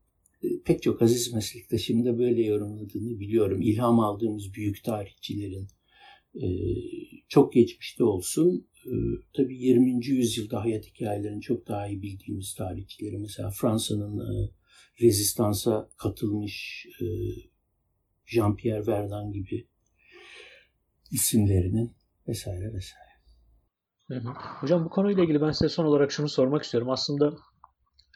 pek 0.64 0.82
çok 0.82 1.02
aziz 1.02 1.32
meslektaşım 1.34 2.04
da 2.04 2.18
böyle 2.18 2.42
yorumladığını 2.42 3.20
biliyorum. 3.20 3.62
İlham 3.62 4.00
aldığımız 4.00 4.54
büyük 4.54 4.84
tarihçilerin 4.84 5.68
e, 6.34 6.46
çok 7.28 7.52
geçmişte 7.52 8.04
olsun 8.04 8.68
e, 8.86 8.94
tabii 9.36 9.58
20. 9.58 10.06
yüzyılda 10.06 10.64
hayat 10.64 10.86
hikayelerini 10.86 11.40
çok 11.40 11.68
daha 11.68 11.88
iyi 11.88 12.02
bildiğimiz 12.02 12.54
tarihçileri 12.54 13.18
mesela 13.18 13.50
Fransa'nın 13.50 14.18
e, 14.18 14.50
rezistansa 15.02 15.88
katılmış 15.96 16.86
e, 17.00 17.06
Jean-Pierre 18.26 18.86
Verdun 18.86 19.32
gibi 19.32 19.68
isimlerinin 21.10 21.96
vesaire 22.28 22.74
vesaire. 22.74 23.08
Hocam 24.60 24.84
bu 24.84 24.90
konuyla 24.90 25.22
ilgili 25.22 25.40
ben 25.40 25.50
size 25.50 25.68
son 25.68 25.84
olarak 25.84 26.12
şunu 26.12 26.28
sormak 26.28 26.62
istiyorum. 26.62 26.90
Aslında 26.90 27.36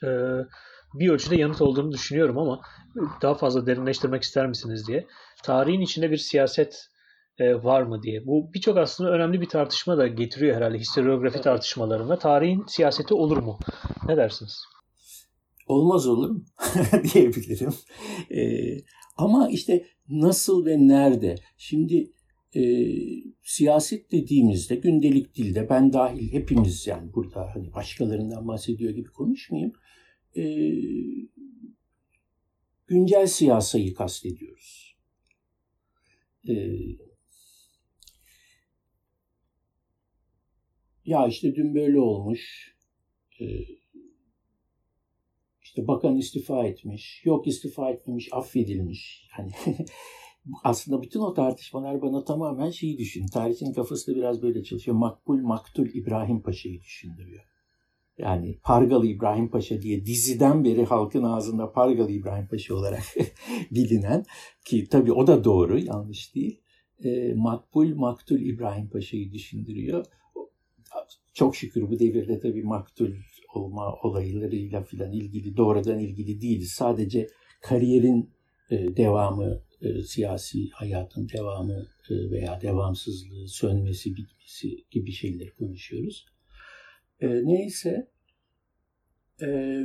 e, 0.03 0.11
bir 0.95 1.09
ölçüde 1.09 1.37
yanıt 1.37 1.63
olduğunu 1.63 1.93
düşünüyorum 1.93 2.39
ama 2.39 2.61
daha 3.23 3.35
fazla 3.35 3.67
derinleştirmek 3.67 4.23
ister 4.23 4.47
misiniz 4.47 4.89
diye. 4.89 5.07
Tarihin 5.43 5.81
içinde 5.81 6.11
bir 6.11 6.17
siyaset 6.17 6.89
e, 7.39 7.55
var 7.65 7.83
mı 7.83 8.03
diye. 8.03 8.27
Bu 8.27 8.51
birçok 8.55 8.79
aslında 8.79 9.11
önemli 9.11 9.41
bir 9.41 9.49
tartışma 9.49 9.99
da 9.99 10.07
getiriyor 10.07 10.57
herhalde 10.57 10.79
historiografi 10.79 11.35
evet. 11.35 11.45
tartışmalarında. 11.45 12.19
Tarihin 12.19 12.65
siyaseti 12.69 13.15
olur 13.15 13.37
mu? 13.37 13.59
Ne 14.09 14.17
dersiniz? 14.17 14.65
Olmaz 15.67 16.07
olur 16.07 16.31
mu? 16.31 16.45
diyebilirim. 17.15 17.75
Ee, 18.31 18.79
ama 19.17 19.49
işte 19.49 19.87
nasıl 20.09 20.67
ve 20.67 20.77
nerede? 20.79 21.35
Şimdi 21.57 22.13
e, 22.57 22.63
siyaset 23.43 24.13
dediğimizde 24.13 24.75
gündelik 24.75 25.35
dilde 25.35 25.69
ben 25.71 25.93
dahil 25.93 26.33
hepimiz 26.33 26.87
yani 26.87 27.13
burada 27.15 27.51
hani 27.55 27.73
başkalarından 27.75 28.49
bahsediyor 28.49 28.91
gibi 28.91 29.09
konuşmayayım. 29.09 29.73
E, 30.37 30.45
güncel 32.87 33.27
siyasayı 33.27 33.95
kastediyoruz. 33.95 34.97
E, 36.49 36.55
ya 41.05 41.27
işte 41.27 41.55
dün 41.55 41.75
böyle 41.75 42.01
olmuş. 42.01 42.75
E, 43.41 43.45
işte 45.63 45.87
bakan 45.87 46.17
istifa 46.17 46.67
etmiş. 46.67 47.23
Yok 47.25 47.47
istifa 47.47 47.91
etmemiş, 47.91 48.29
affedilmiş. 48.33 49.29
Hani 49.31 49.51
aslında 50.65 51.03
bütün 51.03 51.21
o 51.21 51.35
tartışmalar 51.35 52.03
bana 52.03 52.25
tamamen 52.25 52.71
şeyi 52.71 52.99
düşün. 52.99 53.27
Tarihçinin 53.27 53.73
kafası 53.73 54.13
da 54.13 54.17
biraz 54.17 54.43
böyle 54.43 54.65
çalışıyor. 54.65 54.97
Makbul 54.97 55.41
Maktul 55.41 55.87
İbrahim 55.95 56.43
Paşa'yı 56.43 56.81
düşündürüyor. 56.81 57.52
Yani 58.19 58.59
Pargalı 58.63 59.07
İbrahim 59.07 59.49
Paşa 59.49 59.83
diye 59.83 60.07
diziden 60.07 60.65
beri 60.65 60.85
halkın 60.85 61.23
ağzında 61.23 61.73
Pargalı 61.73 62.11
İbrahim 62.11 62.47
Paşa 62.47 62.75
olarak 62.75 63.03
bilinen 63.71 64.25
ki 64.65 64.89
tabii 64.91 65.13
o 65.13 65.27
da 65.27 65.45
doğru 65.45 65.79
yanlış 65.79 66.35
değil. 66.35 66.61
E, 67.05 67.35
Makbul 67.35 67.95
Maktul 67.95 68.41
İbrahim 68.41 68.89
Paşa'yı 68.89 69.33
düşündürüyor. 69.33 70.05
Çok 71.35 71.57
şükür 71.57 71.91
bu 71.91 71.99
devirde 71.99 72.41
tabii 72.41 72.63
maktul 72.63 73.11
olma 73.55 73.95
olaylarıyla 73.95 74.83
filan 74.83 75.13
ilgili 75.13 75.57
doğrudan 75.57 75.99
ilgili 75.99 76.41
değiliz. 76.41 76.71
Sadece 76.71 77.29
kariyerin 77.61 78.31
e, 78.71 78.97
devamı 78.97 79.63
e, 79.83 80.03
siyasi 80.03 80.71
hayatın 80.71 81.29
devamı 81.29 81.87
e, 82.11 82.31
veya 82.31 82.61
devamsızlığı, 82.61 83.49
sönmesi, 83.49 84.17
bitmesi 84.17 84.85
gibi 84.91 85.13
şeyleri 85.13 85.51
konuşuyoruz. 85.51 86.27
E, 87.23 87.27
neyse 87.47 88.11
e, 89.43 89.81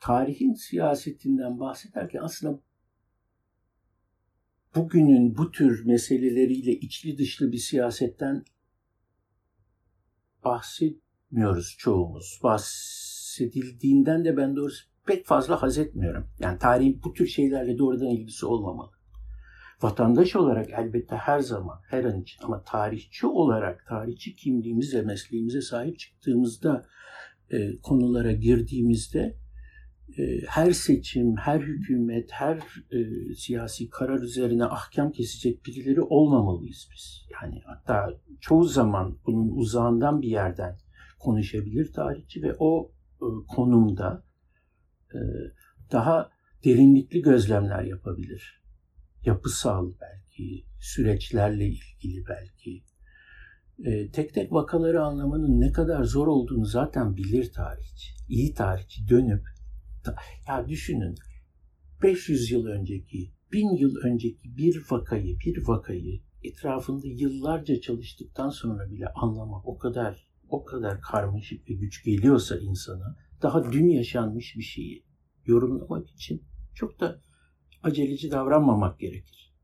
tarihin 0.00 0.54
siyasetinden 0.54 1.60
bahsederken 1.60 2.20
aslında 2.22 2.60
bugünün 4.74 5.36
bu 5.36 5.50
tür 5.50 5.86
meseleleriyle 5.86 6.72
içli 6.72 7.18
dışlı 7.18 7.52
bir 7.52 7.58
siyasetten 7.58 8.44
bahsetmiyoruz 10.44 11.76
çoğumuz. 11.78 12.40
Bahsedildiğinden 12.42 14.24
de 14.24 14.36
ben 14.36 14.56
doğrusu 14.56 14.84
pek 15.06 15.26
fazla 15.26 15.62
haz 15.62 15.78
etmiyorum. 15.78 16.28
Yani 16.40 16.58
tarihin 16.58 17.00
bu 17.04 17.12
tür 17.12 17.26
şeylerle 17.26 17.78
doğrudan 17.78 18.08
ilgisi 18.08 18.46
olmamalı. 18.46 18.93
Vatandaş 19.82 20.36
olarak 20.36 20.70
elbette 20.70 21.16
her 21.16 21.40
zaman, 21.40 21.80
her 21.88 22.04
an 22.04 22.20
için 22.20 22.44
ama 22.44 22.62
tarihçi 22.62 23.26
olarak, 23.26 23.86
tarihçi 23.88 24.36
kimliğimize, 24.36 25.02
mesleğimize 25.02 25.60
sahip 25.60 25.98
çıktığımızda, 25.98 26.86
e, 27.50 27.78
konulara 27.82 28.32
girdiğimizde 28.32 29.36
e, 30.18 30.40
her 30.48 30.72
seçim, 30.72 31.36
her 31.36 31.60
hükümet, 31.60 32.32
her 32.32 32.56
e, 32.90 33.34
siyasi 33.34 33.90
karar 33.90 34.20
üzerine 34.20 34.64
ahkam 34.64 35.12
kesecek 35.12 35.66
birileri 35.66 36.00
olmamalıyız 36.00 36.88
biz. 36.92 37.26
Yani 37.32 37.60
hatta 37.66 38.20
çoğu 38.40 38.64
zaman 38.64 39.18
bunun 39.26 39.48
uzağından 39.48 40.22
bir 40.22 40.28
yerden 40.28 40.78
konuşabilir 41.18 41.92
tarihçi 41.92 42.42
ve 42.42 42.54
o 42.58 42.92
e, 43.22 43.26
konumda 43.48 44.24
e, 45.14 45.18
daha 45.92 46.30
derinlikli 46.64 47.22
gözlemler 47.22 47.82
yapabilir. 47.82 48.63
Yapısal 49.26 49.92
belki, 50.00 50.64
süreçlerle 50.80 51.66
ilgili 51.66 52.24
belki. 52.28 52.84
E, 53.84 54.10
tek 54.10 54.34
tek 54.34 54.52
vakaları 54.52 55.02
anlamanın 55.02 55.60
ne 55.60 55.72
kadar 55.72 56.04
zor 56.04 56.26
olduğunu 56.26 56.64
zaten 56.64 57.16
bilir 57.16 57.52
tarihçi. 57.52 58.12
İyi 58.28 58.54
tarihçi 58.54 59.08
dönüp, 59.08 59.44
ya 60.48 60.68
düşünün 60.68 61.14
500 62.02 62.50
yıl 62.50 62.66
önceki, 62.66 63.32
1000 63.52 63.76
yıl 63.76 63.96
önceki 63.96 64.56
bir 64.56 64.82
vakayı, 64.90 65.38
bir 65.38 65.68
vakayı 65.68 66.20
etrafında 66.42 67.06
yıllarca 67.06 67.80
çalıştıktan 67.80 68.50
sonra 68.50 68.90
bile 68.90 69.06
anlamak 69.06 69.68
o 69.68 69.78
kadar 69.78 70.28
o 70.48 70.64
kadar 70.64 71.00
karmaşık 71.00 71.70
ve 71.70 71.74
güç 71.74 72.04
geliyorsa 72.04 72.58
insana 72.58 73.16
daha 73.42 73.72
dün 73.72 73.88
yaşanmış 73.88 74.56
bir 74.56 74.62
şeyi 74.62 75.04
yorumlamak 75.46 76.10
için 76.10 76.42
çok 76.74 77.00
da 77.00 77.20
aceleci 77.84 78.30
davranmamak 78.30 78.98
gerekir. 78.98 79.54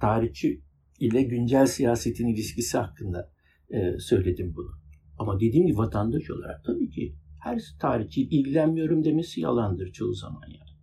Tarihçi 0.00 0.60
ile 1.00 1.22
güncel 1.22 1.66
siyasetin 1.66 2.26
ilişkisi 2.26 2.78
hakkında 2.78 3.32
e, 3.70 3.98
söyledim 3.98 4.54
bunu. 4.56 4.70
Ama 5.18 5.40
dediğim 5.40 5.66
gibi 5.66 5.78
vatandaş 5.78 6.30
olarak 6.30 6.64
tabii 6.64 6.90
ki 6.90 7.16
her 7.42 7.62
tarihçi 7.80 8.22
ilgilenmiyorum 8.22 9.04
demesi 9.04 9.40
yalandır 9.40 9.92
çoğu 9.92 10.14
zaman 10.14 10.46
yani. 10.46 10.76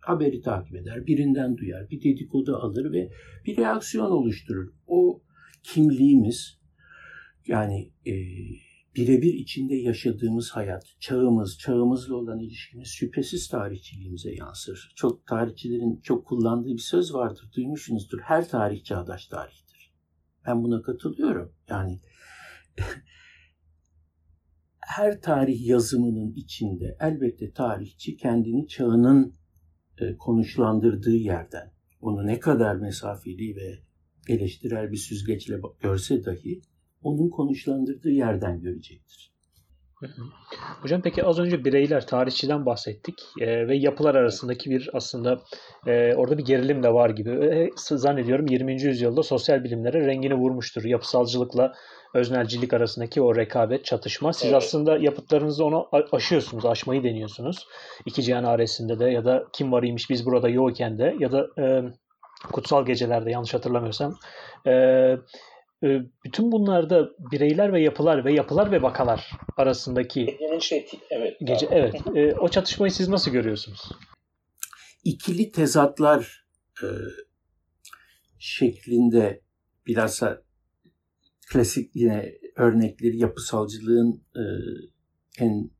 Haberi 0.00 0.40
takip 0.40 0.76
eder, 0.76 1.06
birinden 1.06 1.56
duyar, 1.56 1.90
bir 1.90 2.02
dedikodu 2.02 2.56
alır 2.56 2.92
ve 2.92 3.10
bir 3.46 3.56
reaksiyon 3.56 4.10
oluşturur. 4.10 4.72
O 4.86 5.22
kimliğimiz 5.62 6.58
yani 7.46 7.92
e, 8.06 8.12
birebir 8.96 9.34
içinde 9.34 9.74
yaşadığımız 9.74 10.50
hayat, 10.50 10.96
çağımız, 11.00 11.58
çağımızla 11.58 12.14
olan 12.14 12.38
ilişkimiz 12.38 12.88
şüphesiz 12.88 13.48
tarihçiliğimize 13.48 14.34
yansır. 14.34 14.92
Çok 14.96 15.26
tarihçilerin 15.26 16.00
çok 16.00 16.26
kullandığı 16.26 16.72
bir 16.72 16.78
söz 16.78 17.14
vardır, 17.14 17.50
duymuşsunuzdur. 17.56 18.20
Her 18.20 18.48
tarih 18.48 18.84
çağdaş 18.84 19.26
tarihtir. 19.26 19.94
Ben 20.46 20.64
buna 20.64 20.82
katılıyorum. 20.82 21.52
Yani 21.68 22.00
her 24.80 25.20
tarih 25.20 25.66
yazımının 25.66 26.32
içinde 26.32 26.96
elbette 27.00 27.52
tarihçi 27.52 28.16
kendini 28.16 28.68
çağının 28.68 29.34
e, 29.98 30.16
konuşlandırdığı 30.16 31.16
yerden, 31.16 31.72
onu 32.00 32.26
ne 32.26 32.40
kadar 32.40 32.76
mesafeli 32.76 33.56
ve 33.56 33.78
eleştirel 34.28 34.92
bir 34.92 34.96
süzgeçle 34.96 35.60
görse 35.80 36.24
dahi 36.24 36.62
onun 37.02 37.30
konuşlandırdığı 37.30 38.10
yerden 38.10 38.60
görecektir. 38.60 39.30
Hocam 40.82 41.02
peki 41.02 41.24
az 41.24 41.38
önce 41.38 41.64
bireyler, 41.64 42.06
tarihçiden 42.06 42.66
bahsettik 42.66 43.14
e, 43.40 43.68
ve 43.68 43.76
yapılar 43.76 44.14
arasındaki 44.14 44.70
bir 44.70 44.90
aslında 44.92 45.40
e, 45.86 46.14
orada 46.14 46.38
bir 46.38 46.44
gerilim 46.44 46.82
de 46.82 46.92
var 46.92 47.10
gibi. 47.10 47.30
E, 47.30 47.70
zannediyorum 47.76 48.46
20. 48.46 48.82
yüzyılda 48.82 49.22
sosyal 49.22 49.64
bilimlere 49.64 50.06
rengini 50.06 50.34
vurmuştur. 50.34 50.84
Yapısalcılıkla 50.84 51.72
öznelcilik 52.14 52.72
arasındaki 52.72 53.22
o 53.22 53.36
rekabet, 53.36 53.84
çatışma. 53.84 54.32
Siz 54.32 54.44
evet. 54.44 54.56
aslında 54.56 54.98
yapıtlarınızda 54.98 55.64
onu 55.64 55.88
aşıyorsunuz, 56.12 56.66
aşmayı 56.66 57.04
deniyorsunuz. 57.04 57.66
İki 58.06 58.22
Cihan 58.22 58.44
Aresi'nde 58.44 58.98
de 58.98 59.04
ya 59.04 59.24
da 59.24 59.44
Kim 59.52 59.72
Varıymış 59.72 60.10
Biz 60.10 60.26
Burada 60.26 60.48
Yokken 60.48 60.98
de 60.98 61.16
ya 61.18 61.32
da 61.32 61.46
e, 61.58 61.82
Kutsal 62.52 62.86
Gecelerde 62.86 63.30
yanlış 63.30 63.54
hatırlamıyorsam. 63.54 64.14
E, 64.66 64.72
bütün 66.24 66.52
bunlarda 66.52 67.10
bireyler 67.18 67.72
ve 67.72 67.82
yapılar 67.82 68.24
ve 68.24 68.32
yapılar 68.32 68.72
ve 68.72 68.82
vakalar 68.82 69.30
arasındaki 69.56 70.38
şey, 70.60 70.86
evet, 71.10 71.36
gece 71.44 71.68
evet 71.70 71.94
e, 72.14 72.34
o 72.34 72.48
çatışmayı 72.48 72.92
siz 72.92 73.08
nasıl 73.08 73.30
görüyorsunuz? 73.30 73.80
İkili 75.04 75.52
tezatlar 75.52 76.44
e, 76.82 76.88
şeklinde 78.38 79.42
bilhassa 79.86 80.42
klasik 81.52 81.96
yine 81.96 82.32
örnekleri 82.56 83.18
yapısalcılığın 83.18 84.24
e, 84.36 84.42
en 85.38 85.70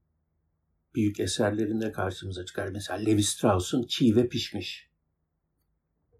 büyük 0.95 1.21
eserlerinde 1.21 1.93
karşımıza 1.93 2.45
çıkar. 2.45 2.69
Mesela 2.69 2.99
Levi 2.99 3.23
Strauss'un 3.23 3.87
Çiğ 3.87 4.17
ve 4.17 4.29
Pişmiş. 4.29 4.90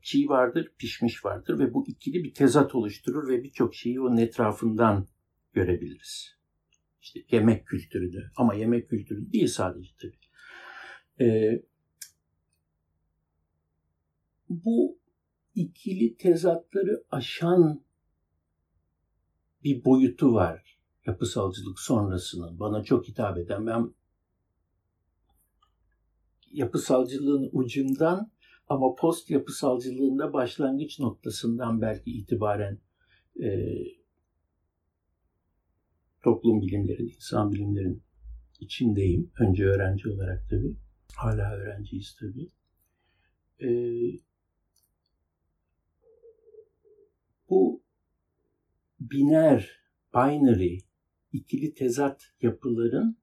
Çiğ 0.03 0.29
vardır, 0.29 0.73
pişmiş 0.79 1.25
vardır 1.25 1.59
ve 1.59 1.75
bu 1.75 1.87
ikili 1.89 2.25
bir 2.25 2.35
tezat 2.35 2.75
oluşturur 2.75 3.29
ve 3.29 3.43
birçok 3.43 3.75
şeyi 3.75 4.01
onun 4.01 4.17
etrafından 4.17 5.09
görebiliriz. 5.53 6.37
İşte 7.03 7.21
yemek 7.31 7.67
kültürünü 7.67 8.31
ama 8.37 8.55
yemek 8.55 8.91
kültürü 8.91 9.33
değil 9.33 9.47
sadece 9.47 9.91
tabii. 10.01 10.17
Ee, 11.21 11.63
bu 14.49 14.99
ikili 15.55 16.17
tezatları 16.17 17.05
aşan 17.11 17.85
bir 19.65 19.85
boyutu 19.85 20.35
var 20.35 20.71
yapısalcılık 21.07 21.81
sonrasının 21.81 22.61
bana 22.61 22.83
çok 22.85 23.09
hitap 23.09 23.39
eden. 23.39 23.67
Ben 23.67 23.95
yapısalcılığın 26.53 27.49
ucundan 27.53 28.31
Ama 28.71 28.95
post 28.95 29.31
yapısalcılığında 29.31 30.33
başlangıç 30.33 30.99
noktasından 30.99 31.81
belki 31.81 32.11
itibaren 32.11 32.79
e, 33.43 33.77
toplum 36.23 36.63
bilimleri, 36.63 37.03
insan 37.03 37.53
bilimlerin 37.53 38.03
içindeyim. 38.61 39.33
Önce 39.41 39.65
öğrenci 39.65 40.09
olarak 40.09 40.51
tabii. 40.51 40.77
Hala 41.15 41.53
öğrenciyiz 41.53 42.17
tabii. 42.21 42.51
Ee, 43.61 44.19
bu 47.49 47.83
biner, 49.01 49.71
binary, 50.15 50.79
ikili 51.33 51.75
tezat 51.75 52.33
yapıların 52.43 53.17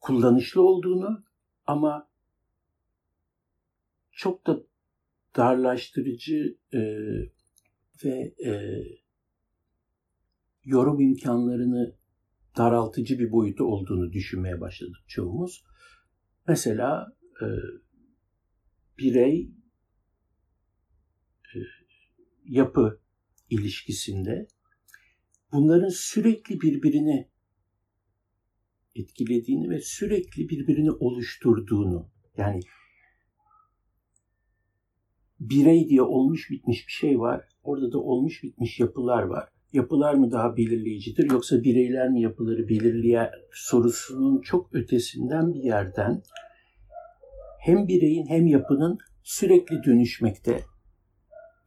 kullanışlı 0.00 0.62
olduğunu 0.62 1.24
ama 1.66 2.13
çok 4.16 4.46
da 4.46 4.62
darlaştırıcı 5.36 6.58
e, 6.72 6.80
ve 8.04 8.34
e, 8.46 8.52
yorum 10.64 11.00
imkanlarını 11.00 11.96
daraltıcı 12.56 13.18
bir 13.18 13.32
boyutu 13.32 13.64
olduğunu 13.64 14.12
düşünmeye 14.12 14.60
başladık 14.60 15.00
çoğumuz. 15.06 15.64
Mesela 16.48 17.16
e, 17.42 17.46
birey 18.98 19.50
e, 21.54 21.58
yapı 22.44 23.00
ilişkisinde 23.50 24.46
bunların 25.52 25.88
sürekli 25.88 26.60
birbirini 26.60 27.28
etkilediğini 28.94 29.70
ve 29.70 29.80
sürekli 29.80 30.48
birbirini 30.48 30.90
oluşturduğunu 30.90 32.10
yani 32.36 32.60
birey 35.40 35.88
diye 35.88 36.02
olmuş 36.02 36.50
bitmiş 36.50 36.86
bir 36.86 36.92
şey 36.92 37.20
var. 37.20 37.48
Orada 37.62 37.92
da 37.92 37.98
olmuş 37.98 38.42
bitmiş 38.42 38.80
yapılar 38.80 39.22
var. 39.22 39.48
Yapılar 39.72 40.14
mı 40.14 40.30
daha 40.30 40.56
belirleyicidir 40.56 41.30
yoksa 41.30 41.62
bireyler 41.62 42.08
mi 42.08 42.20
yapıları 42.20 42.68
belirleyen 42.68 43.30
sorusunun 43.52 44.40
çok 44.40 44.74
ötesinden 44.74 45.54
bir 45.54 45.62
yerden 45.62 46.22
hem 47.60 47.88
bireyin 47.88 48.26
hem 48.26 48.46
yapının 48.46 48.98
sürekli 49.22 49.84
dönüşmekte. 49.84 50.64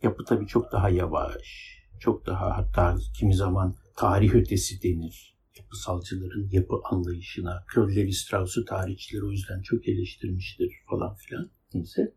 Yapı 0.03 0.23
tabii 0.25 0.47
çok 0.47 0.71
daha 0.71 0.89
yavaş, 0.89 1.77
çok 1.99 2.25
daha 2.25 2.57
hatta 2.57 2.97
kimi 3.19 3.35
zaman 3.35 3.75
tarih 3.97 4.35
ötesi 4.35 4.83
denir. 4.83 5.37
Yapısalcıların 5.59 6.49
yapı 6.51 6.75
anlayışına, 6.91 7.63
Claude 7.73 8.11
Strauss'u 8.11 8.65
tarihçiler 8.65 9.21
o 9.21 9.31
yüzden 9.31 9.61
çok 9.61 9.87
eleştirmiştir 9.87 10.71
falan 10.89 11.15
filan. 11.15 11.49
Neyse. 11.73 12.13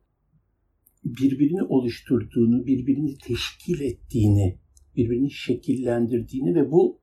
Birbirini 1.05 1.63
oluşturduğunu, 1.63 2.67
birbirini 2.67 3.19
teşkil 3.19 3.81
ettiğini, 3.81 4.59
birbirini 4.97 5.31
şekillendirdiğini 5.31 6.55
ve 6.55 6.71
bu 6.71 7.01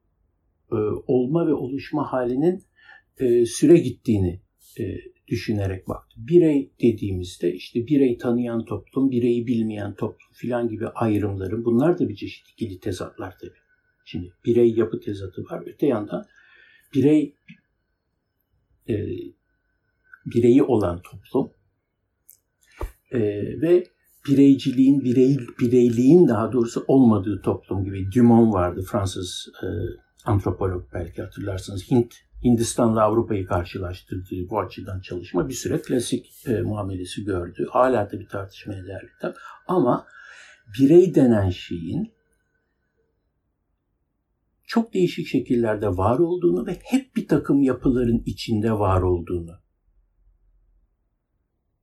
e, 0.72 0.76
olma 1.08 1.48
ve 1.48 1.54
oluşma 1.54 2.12
halinin 2.12 2.64
e, 3.18 3.46
süre 3.46 3.78
gittiğini 3.78 4.42
e, 4.80 4.84
düşünerek 5.28 5.88
baktım. 5.88 6.28
Birey 6.28 6.72
dediğimizde 6.82 7.54
işte 7.54 7.88
birey 7.88 8.18
tanıyan 8.18 8.66
toplum, 8.66 9.12
bireyi 9.12 9.48
bilmeyen 9.48 9.96
toplum 9.96 10.34
filan 10.34 10.68
gibi 10.68 10.88
ayrımların 10.88 11.66
bunlar 11.66 12.00
da 12.00 12.10
bir 12.10 12.16
çeşit 12.16 12.50
ikili 12.50 12.80
tezatlar 12.80 13.38
tabii. 13.42 13.60
Şimdi 14.06 14.34
birey 14.46 14.74
yapı 14.74 15.00
tezatı 15.00 15.44
var. 15.44 15.64
Öte 15.66 15.88
yandan 15.88 16.26
birey 16.96 17.36
e, 18.90 18.96
bireyi 20.26 20.64
olan 20.64 21.02
toplum 21.02 21.52
e, 23.12 23.20
ve 23.62 23.84
bireyciliğin, 24.28 25.04
birey, 25.04 25.38
bireyliğin 25.60 26.28
daha 26.28 26.52
doğrusu 26.52 26.86
olmadığı 26.88 27.42
toplum 27.42 27.86
gibi. 27.86 28.12
Dumont 28.16 28.54
vardı, 28.54 28.82
Fransız 28.92 29.48
e, 29.64 29.68
antropolog 30.26 30.84
belki 30.94 31.22
hatırlarsınız. 31.22 31.92
Hint 31.92 32.14
Hindistan'la 32.44 33.04
Avrupa'yı 33.04 33.46
karşılaştırdığı 33.46 34.50
bu 34.50 34.60
açıdan 34.60 35.00
çalışma 35.00 35.50
bir 35.50 35.54
süre 35.54 35.82
klasik 35.82 36.48
e, 36.48 36.62
muamelesi 36.62 37.24
gördü. 37.24 37.68
Hala 37.70 38.12
da 38.12 38.20
bir 38.20 38.28
tartışmaya 38.28 38.86
değerli 38.86 39.08
kitap. 39.16 39.36
Ama 39.68 40.06
birey 40.80 41.16
denen 41.16 41.50
şeyin 41.50 42.12
çok 44.64 44.94
değişik 44.94 45.28
şekillerde 45.28 45.88
var 45.88 46.20
olduğunu 46.20 46.68
ve 46.68 46.80
hep 46.84 47.16
bir 47.16 47.28
takım 47.28 47.62
yapıların 47.62 48.24
içinde 48.26 48.72
var 48.72 49.02
olduğunu 49.02 49.60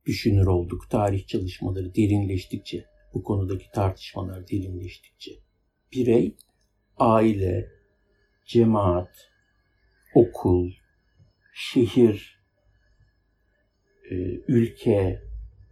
düşünür 0.05 0.45
olduk. 0.45 0.89
Tarih 0.89 1.27
çalışmaları 1.27 1.95
derinleştikçe, 1.95 2.85
bu 3.13 3.23
konudaki 3.23 3.65
tartışmalar 3.73 4.47
derinleştikçe. 4.47 5.31
Birey, 5.93 6.35
aile, 6.97 7.71
cemaat, 8.45 9.31
okul, 10.15 10.71
şehir, 11.53 12.39
e, 14.11 14.15
ülke, 14.47 15.21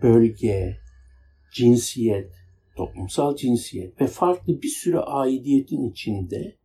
bölge, 0.01 0.77
cinsiyet, 1.53 2.33
toplumsal 2.75 3.35
cinsiyet 3.35 4.01
ve 4.01 4.07
farklı 4.07 4.61
bir 4.61 4.67
sürü 4.67 4.97
aidiyetin 4.97 5.89
içinde 5.89 6.57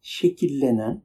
şekillenen 0.00 1.02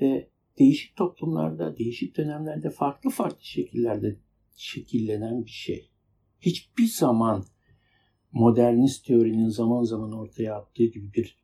ve 0.00 0.28
değişik 0.58 0.96
toplumlarda, 0.96 1.78
değişik 1.78 2.16
dönemlerde 2.16 2.70
farklı 2.70 3.10
farklı 3.10 3.44
şekillerde 3.44 4.16
şekillenen 4.60 5.44
bir 5.44 5.50
şey. 5.50 5.90
Hiçbir 6.40 6.86
zaman 6.86 7.44
modernist 8.32 9.06
teorinin 9.06 9.48
zaman 9.48 9.82
zaman 9.82 10.12
ortaya 10.12 10.56
attığı 10.56 10.84
gibi 10.84 11.12
bir 11.14 11.38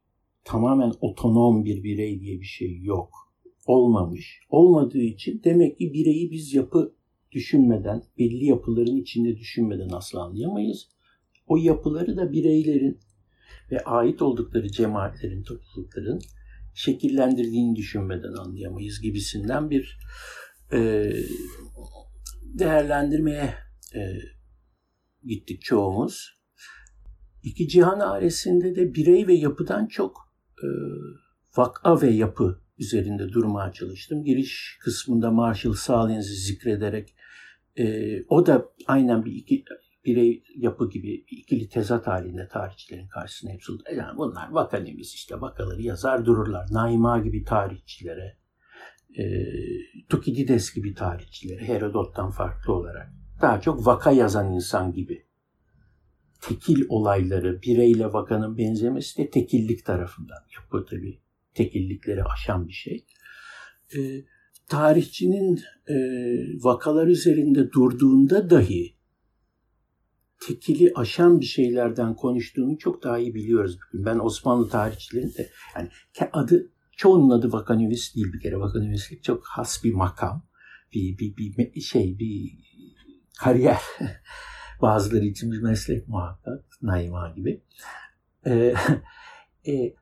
tamamen 0.44 0.92
otonom 1.00 1.64
bir 1.64 1.84
birey 1.84 2.20
diye 2.20 2.40
bir 2.40 2.46
şey 2.46 2.82
yok. 2.82 3.32
Olmamış. 3.66 4.40
Olmadığı 4.50 5.02
için 5.02 5.40
demek 5.44 5.78
ki 5.78 5.92
bireyi 5.92 6.30
biz 6.30 6.54
yapı 6.54 6.94
düşünmeden, 7.32 8.02
belli 8.18 8.44
yapıların 8.44 8.96
içinde 8.96 9.36
düşünmeden 9.36 9.88
asla 9.88 10.24
anlayamayız. 10.24 10.88
O 11.46 11.56
yapıları 11.56 12.16
da 12.16 12.32
bireylerin 12.32 12.98
ve 13.70 13.80
ait 13.84 14.22
oldukları 14.22 14.70
cemaatlerin, 14.70 15.42
toplulukların 15.42 16.20
şekillendirdiğini 16.74 17.76
düşünmeden 17.76 18.32
anlayamayız 18.32 19.00
gibisinden 19.00 19.70
bir 19.70 19.98
e, 20.72 21.10
değerlendirmeye 22.58 23.54
e, 23.94 24.00
gittik 25.24 25.62
çoğumuz. 25.62 26.36
İki 27.42 27.68
cihan 27.68 28.00
ailesinde 28.00 28.76
de 28.76 28.94
birey 28.94 29.26
ve 29.26 29.34
yapıdan 29.34 29.86
çok 29.86 30.32
e, 30.62 30.66
vaka 31.56 32.02
ve 32.02 32.10
yapı 32.10 32.60
üzerinde 32.78 33.28
durmaya 33.28 33.72
çalıştım. 33.72 34.24
Giriş 34.24 34.78
kısmında 34.80 35.30
Marshall 35.30 35.72
Salins'i 35.72 36.34
zikrederek 36.34 37.14
e, 37.76 38.16
o 38.28 38.46
da 38.46 38.68
aynen 38.86 39.24
bir 39.24 39.32
iki 39.32 39.64
birey 40.04 40.42
yapı 40.56 40.90
gibi 40.90 41.14
ikili 41.14 41.68
tezat 41.68 42.06
halinde 42.06 42.48
tarihçilerin 42.48 43.08
karşısına 43.08 43.52
hep 43.52 43.62
sundu. 43.62 43.82
Yani 43.96 44.18
bunlar 44.18 44.50
vakanemiz 44.50 45.14
işte 45.14 45.40
vakaları 45.40 45.82
yazar 45.82 46.26
dururlar. 46.26 46.66
Naima 46.70 47.18
gibi 47.18 47.44
tarihçilere, 47.44 48.36
e, 49.18 49.24
Tukidides 50.08 50.74
gibi 50.74 50.94
tarihçilere 50.94 51.68
Herodot'tan 51.68 52.30
farklı 52.30 52.72
olarak 52.72 53.12
daha 53.42 53.60
çok 53.60 53.86
vaka 53.86 54.12
yazan 54.12 54.52
insan 54.52 54.92
gibi 54.92 55.26
tekil 56.40 56.84
olayları 56.88 57.62
bireyle 57.62 58.12
vakanın 58.12 58.58
benzemesi 58.58 59.18
de 59.18 59.30
tekillik 59.30 59.84
tarafından 59.84 60.38
yapı 60.54 60.86
tabi 60.86 61.20
tekillikleri 61.54 62.24
aşan 62.24 62.68
bir 62.68 62.72
şey. 62.72 63.06
E, 63.96 63.98
tarihçinin 64.68 65.60
e, 65.88 65.94
vakalar 66.64 67.06
üzerinde 67.06 67.72
durduğunda 67.72 68.50
dahi 68.50 68.96
tekili 70.46 70.92
aşan 70.94 71.40
bir 71.40 71.46
şeylerden 71.46 72.14
konuştuğunu 72.14 72.78
çok 72.78 73.02
daha 73.02 73.18
iyi 73.18 73.34
biliyoruz. 73.34 73.78
Ben 73.94 74.18
Osmanlı 74.18 74.68
tarihçilerin 74.68 75.34
de 75.38 75.50
yani 75.76 75.88
adı 76.32 76.70
çoğunun 76.96 77.30
adı 77.30 77.52
vakanüvis 77.52 78.14
değil 78.14 78.32
bir 78.32 78.40
kere. 78.40 78.60
Vakanüvislik 78.60 79.24
çok 79.24 79.46
has 79.46 79.84
bir 79.84 79.94
makam. 79.94 80.42
Bir, 80.94 81.18
bir, 81.18 81.36
bir 81.36 81.80
şey 81.80 82.18
bir 82.18 82.58
kariyer. 83.38 83.80
Bazıları 84.82 85.24
için 85.24 85.52
bir 85.52 85.62
meslek 85.62 86.08
muhakkak. 86.08 86.64
Naima 86.82 87.30
gibi. 87.36 87.62
Ee, 88.46 88.74
e, 89.66 89.94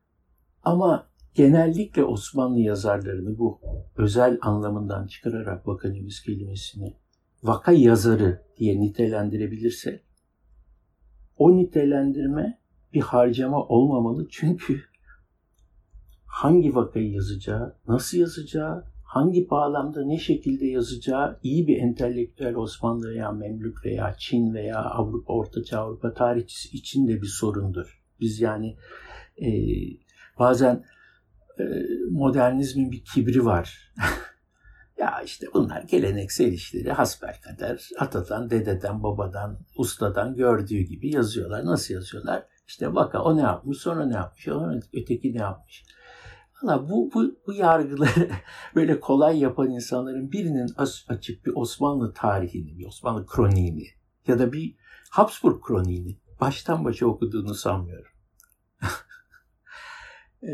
ama 0.63 1.11
genellikle 1.35 2.05
Osmanlı 2.05 2.61
yazarlarını 2.61 3.39
bu 3.39 3.61
özel 3.97 4.39
anlamından 4.43 5.07
çıkararak 5.07 5.69
vakanüvis 5.69 6.23
kelimesini 6.23 6.97
vaka 7.43 7.73
yazarı 7.73 8.43
diye 8.59 8.81
nitelendirebilirse 8.81 10.03
o 11.37 11.57
nitelendirme 11.57 12.59
bir 12.93 13.01
harcama 13.01 13.63
olmamalı 13.63 14.29
çünkü 14.31 14.81
hangi 16.35 16.75
vakayı 16.75 17.13
yazacağı, 17.13 17.77
nasıl 17.89 18.19
yazacağı, 18.19 18.85
hangi 19.05 19.51
bağlamda 19.51 20.05
ne 20.05 20.19
şekilde 20.19 20.67
yazacağı 20.67 21.39
iyi 21.43 21.69
bir 21.69 21.77
entelektüel 21.77 22.55
Osmanlı 22.55 23.11
veya 23.11 23.33
Memlük 23.33 23.85
veya 23.85 24.15
Çin 24.19 24.55
veya 24.55 24.79
Avrupa, 24.79 25.33
Ortaçağ 25.33 25.81
Avrupa 25.81 26.15
tarihçisi 26.15 26.77
için 26.77 27.09
de 27.09 27.23
bir 27.23 27.27
sorundur. 27.27 28.03
Biz 28.21 28.41
yani 28.41 28.77
e, 29.43 29.49
bazen 30.39 30.85
e, 31.59 31.65
modernizmin 32.11 32.93
bir 32.93 33.05
kibri 33.05 33.45
var. 33.45 33.93
ya 34.99 35.23
işte 35.25 35.47
bunlar 35.55 35.83
geleneksel 35.83 36.53
işleri 36.53 36.93
hasbel 36.93 37.41
kadar 37.43 37.89
atadan, 37.99 38.51
dededen, 38.51 39.03
babadan, 39.03 39.59
ustadan 39.77 40.35
gördüğü 40.35 40.81
gibi 40.81 41.15
yazıyorlar. 41.15 41.65
Nasıl 41.65 41.95
yazıyorlar? 41.95 42.47
İşte 42.67 42.95
vaka 42.95 43.23
o 43.23 43.37
ne 43.37 43.43
yapmış, 43.43 43.79
sonra 43.79 44.07
ne 44.07 44.15
yapmış, 44.15 44.45
sonra 44.45 44.81
öteki 44.93 45.35
ne 45.35 45.41
yapmış. 45.41 45.85
Valla 46.63 46.89
bu, 46.89 47.11
bu, 47.15 47.37
bu 47.47 47.53
yargıları 47.53 48.31
böyle 48.75 49.01
kolay 49.01 49.39
yapan 49.39 49.71
insanların 49.71 50.33
birinin 50.33 50.71
açıp 51.09 51.47
bir 51.47 51.53
Osmanlı 51.55 52.13
tarihini, 52.13 52.79
bir 52.79 52.87
Osmanlı 52.87 53.27
kroniğini 53.27 53.87
ya 54.27 54.39
da 54.39 54.53
bir 54.53 54.75
Habsburg 55.11 55.63
kroniğini 55.63 56.19
baştan 56.41 56.85
başa 56.85 57.07
okuduğunu 57.07 57.55
sanmıyorum. 57.55 58.13
e, 60.43 60.51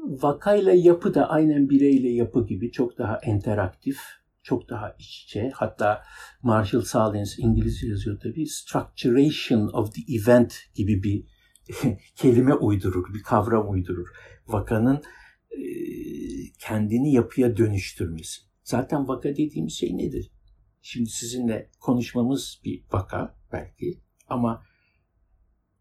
vakayla 0.00 0.72
yapı 0.72 1.14
da 1.14 1.30
aynen 1.30 1.70
bireyle 1.70 2.08
yapı 2.08 2.46
gibi 2.46 2.72
çok 2.72 2.98
daha 2.98 3.18
interaktif, 3.26 3.98
çok 4.42 4.68
daha 4.68 4.96
iç 4.98 5.24
içe. 5.24 5.50
Hatta 5.54 6.02
Marshall 6.42 6.82
Salins 6.82 7.38
İngilizce 7.38 7.86
yazıyor 7.86 8.20
tabii. 8.20 8.46
Structuration 8.46 9.68
of 9.72 9.94
the 9.94 10.14
event 10.14 10.54
gibi 10.74 11.02
bir 11.02 11.24
kelime 12.16 12.54
uydurur, 12.54 13.14
bir 13.14 13.22
kavram 13.22 13.70
uydurur. 13.70 14.08
Vakanın 14.46 15.02
e, 15.50 15.62
kendini 16.58 17.12
yapıya 17.12 17.56
dönüştürmesi. 17.56 18.40
Zaten 18.62 19.08
vaka 19.08 19.28
dediğimiz 19.28 19.72
şey 19.72 19.96
nedir? 19.96 20.30
Şimdi 20.82 21.10
sizinle 21.10 21.70
konuşmamız 21.80 22.60
bir 22.64 22.84
vaka 22.92 23.36
belki 23.52 24.00
ama 24.28 24.62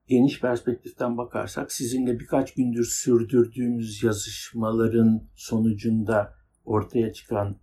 geniş 0.08 0.42
perspektiften 0.42 1.18
bakarsak 1.18 1.72
sizinle 1.72 2.20
birkaç 2.20 2.54
gündür 2.54 2.86
sürdürdüğümüz 2.86 4.04
yazışmaların 4.04 5.30
sonucunda 5.36 6.34
ortaya 6.66 7.14
çıkan 7.14 7.60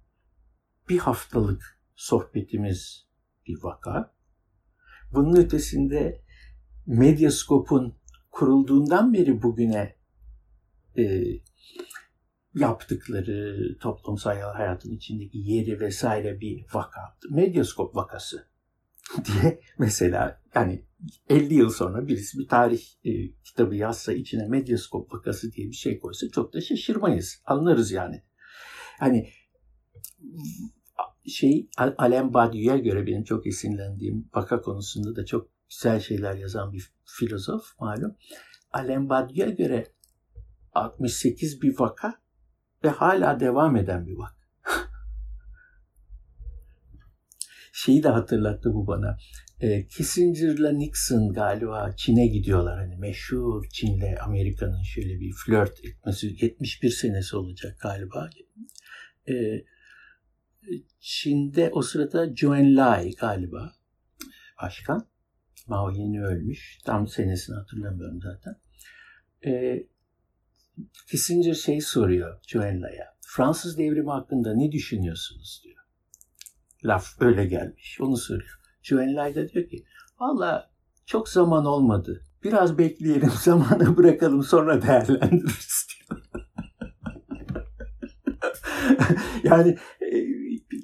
bir 0.89 0.99
haftalık 0.99 1.81
sohbetimiz 1.95 3.07
bir 3.47 3.63
vaka. 3.63 4.15
Bunun 5.13 5.37
ötesinde 5.37 6.23
Medyascope'un 6.87 7.95
kurulduğundan 8.37 9.13
beri 9.13 9.43
bugüne 9.43 9.97
e, 10.99 11.23
yaptıkları 12.55 13.77
toplumsal 13.81 14.37
hayatın 14.37 14.91
içindeki 14.91 15.39
yeri 15.39 15.81
vesaire 15.81 16.41
bir 16.41 16.67
vaka. 16.75 17.01
Medyascope 17.31 17.97
vakası 17.97 18.49
diye 19.25 19.61
mesela 19.79 20.43
yani 20.55 20.85
50 21.29 21.55
yıl 21.55 21.71
sonra 21.71 22.09
birisi 22.09 22.39
bir 22.39 22.49
tarih 22.49 22.83
e, 23.05 23.11
kitabı 23.45 23.77
yazsa 23.77 24.13
içine 24.13 24.49
medyaskop 24.49 25.15
vakası 25.15 25.53
diye 25.53 25.67
bir 25.67 25.77
şey 25.77 26.01
koysa 26.01 26.29
çok 26.29 26.55
da 26.55 26.61
şaşırmayız. 26.61 27.43
Anlarız 27.47 27.93
yani. 27.93 28.23
Hani 28.99 29.29
şey 31.27 31.69
Alain 31.77 32.35
Badiou'ya 32.35 32.79
göre 32.79 33.07
benim 33.07 33.25
çok 33.25 33.47
esinlendiğim 33.47 34.29
vaka 34.35 34.61
konusunda 34.61 35.17
da 35.17 35.25
çok 35.25 35.56
güzel 35.71 36.01
şeyler 36.01 36.35
yazan 36.35 36.73
bir 36.73 36.93
filozof 37.05 37.81
malum. 37.81 38.17
Alain 38.73 39.09
Badiou'ya 39.09 39.51
göre 39.51 39.87
68 40.73 41.63
bir 41.63 41.79
vaka 41.79 42.15
ve 42.85 42.89
hala 42.89 43.41
devam 43.41 43.77
eden 43.77 44.07
bir 44.07 44.15
vaka. 44.15 44.37
Şeyi 47.73 48.03
de 48.03 48.09
hatırlattı 48.09 48.75
bu 48.75 48.87
bana. 48.87 49.19
E, 49.61 49.87
Kissinger'la 49.87 50.73
Nixon 50.73 51.33
galiba 51.33 51.93
Çin'e 51.97 52.27
gidiyorlar. 52.27 52.79
Hani 52.79 52.97
meşhur 52.97 53.69
Çin'le 53.73 54.17
Amerika'nın 54.25 54.83
şöyle 54.83 55.21
bir 55.21 55.33
flört 55.33 55.85
etmesi 55.85 56.37
71 56.41 56.91
senesi 56.91 57.37
olacak 57.37 57.81
galiba. 57.81 58.31
E, 59.29 59.65
Çin'de 61.01 61.71
o 61.73 61.83
sırada 61.83 62.27
Zhou 62.27 62.77
Lai 62.77 63.15
galiba 63.15 63.73
başkan. 64.63 65.16
Mao 65.67 65.91
yeni 65.91 66.25
ölmüş. 66.25 66.79
Tam 66.85 67.09
senesini 67.09 67.57
hatırlamıyorum 67.57 68.21
zaten. 68.23 68.57
E, 69.47 69.83
Kissinger 71.11 71.55
şey 71.55 71.81
soruyor 71.81 72.41
Lai'ye. 72.55 73.05
Fransız 73.21 73.79
devrimi 73.79 74.11
hakkında 74.11 74.55
ne 74.55 74.73
düşünüyorsunuz 74.73 75.61
diyor. 75.65 75.85
Laf 76.85 77.07
öyle 77.21 77.47
gelmiş. 77.47 77.99
Onu 78.01 78.17
soruyor. 78.17 78.61
Juvenal 78.83 79.35
da 79.35 79.49
diyor 79.49 79.69
ki 79.69 79.85
valla 80.21 80.71
çok 81.07 81.29
zaman 81.29 81.65
olmadı. 81.65 82.23
Biraz 82.45 82.79
bekleyelim 82.79 83.31
zamanı 83.41 83.97
bırakalım 83.97 84.43
sonra 84.43 84.83
değerlendiririz 84.83 85.87
diyor. 85.91 86.23
yani 89.45 89.77
e, 90.01 90.27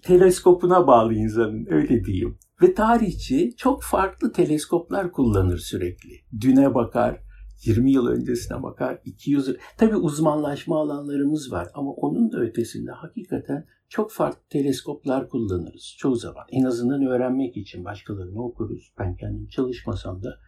teleskopuna 0.02 0.86
bağlı 0.86 1.14
insanın 1.14 1.66
öyle 1.70 2.04
diyeyim. 2.04 2.38
Ve 2.62 2.74
tarihçi 2.74 3.56
çok 3.56 3.82
farklı 3.82 4.32
teleskoplar 4.32 5.12
kullanır 5.12 5.58
sürekli. 5.58 6.40
Düne 6.40 6.74
bakar, 6.74 7.20
20 7.64 7.92
yıl 7.92 8.06
öncesine 8.06 8.62
bakar, 8.62 8.98
200 9.04 9.48
yıl. 9.48 9.54
Tabii 9.78 9.96
uzmanlaşma 9.96 10.80
alanlarımız 10.80 11.52
var 11.52 11.68
ama 11.74 11.90
onun 11.90 12.32
da 12.32 12.38
ötesinde 12.40 12.90
hakikaten 12.90 13.66
çok 13.88 14.12
farklı 14.12 14.40
teleskoplar 14.50 15.28
kullanırız 15.28 15.94
çoğu 15.98 16.16
zaman. 16.16 16.44
En 16.50 16.64
azından 16.64 17.06
öğrenmek 17.06 17.56
için 17.56 17.84
başkalarını 17.84 18.44
okuruz. 18.44 18.92
Ben 18.98 19.16
kendim 19.16 19.48
çalışmasam 19.48 20.22
da 20.22 20.38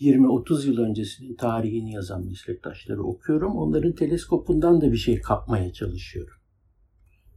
20-30 0.00 0.66
yıl 0.66 0.78
öncesinin 0.78 1.36
tarihini 1.36 1.92
yazan 1.92 2.24
meslektaşları 2.26 3.02
okuyorum. 3.02 3.56
Onların 3.56 3.94
teleskopundan 3.94 4.80
da 4.80 4.92
bir 4.92 4.96
şey 4.96 5.20
kapmaya 5.20 5.72
çalışıyorum. 5.72 6.41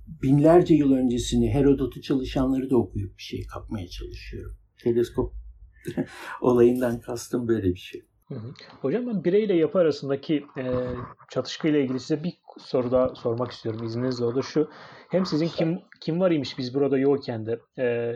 Binlerce 0.08 0.76
yıl 0.76 0.94
öncesini 0.94 1.54
Herodot'u 1.54 2.02
çalışanları 2.02 2.70
da 2.70 2.78
okuyup 2.78 3.18
bir 3.18 3.24
şey 3.24 3.48
kapmaya 3.48 3.88
çalışıyorum. 3.88 4.58
Teleskop 4.78 5.34
olayından 6.41 7.02
kastım 7.02 7.48
böyle 7.48 7.68
bir 7.68 7.80
şey. 7.80 8.02
Hı 8.28 8.36
hı. 8.36 8.54
Hocam 8.82 9.08
ben 9.08 9.24
bireyle 9.24 9.56
yapı 9.56 9.80
arasındaki 9.80 10.46
e, 10.58 10.63
çatışkıyla 11.30 11.80
ilgili 11.80 12.00
size 12.00 12.24
bir 12.24 12.34
soru 12.58 12.91
daha 12.91 13.15
sormak 13.15 13.52
istiyorum 13.52 13.86
izninizle. 13.86 14.26
O 14.26 14.36
da 14.36 14.41
şu. 14.41 14.70
Hem 15.10 15.26
sizin 15.26 15.48
kim 15.48 15.80
kim 16.02 16.20
var 16.20 16.32
imiş 16.32 16.58
biz 16.58 16.74
burada 16.74 16.98
yokken 16.98 17.46
de 17.46 17.60
e, 17.78 18.15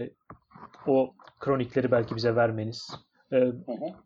o 0.88 1.14
kronikleri 1.40 1.92
belki 1.92 2.16
bize 2.16 2.36
vermeniz 2.36 2.90
e, 3.34 3.52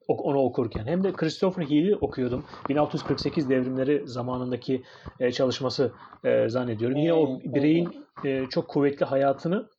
onu 0.07 0.37
okurken 0.37 0.85
hem 0.85 1.03
de 1.03 1.13
Christopher 1.13 1.63
Hill'i 1.63 1.95
okuyordum. 1.95 2.45
1648 2.69 3.49
devrimleri 3.49 4.07
zamanındaki 4.07 4.83
e, 5.19 5.31
çalışması 5.31 5.91
e, 6.23 6.49
zannediyorum. 6.49 6.97
Yine 6.97 7.13
o 7.13 7.39
bireyin 7.43 7.89
e, 8.25 8.45
çok 8.45 8.67
kuvvetli 8.67 9.05
hayatını 9.05 9.69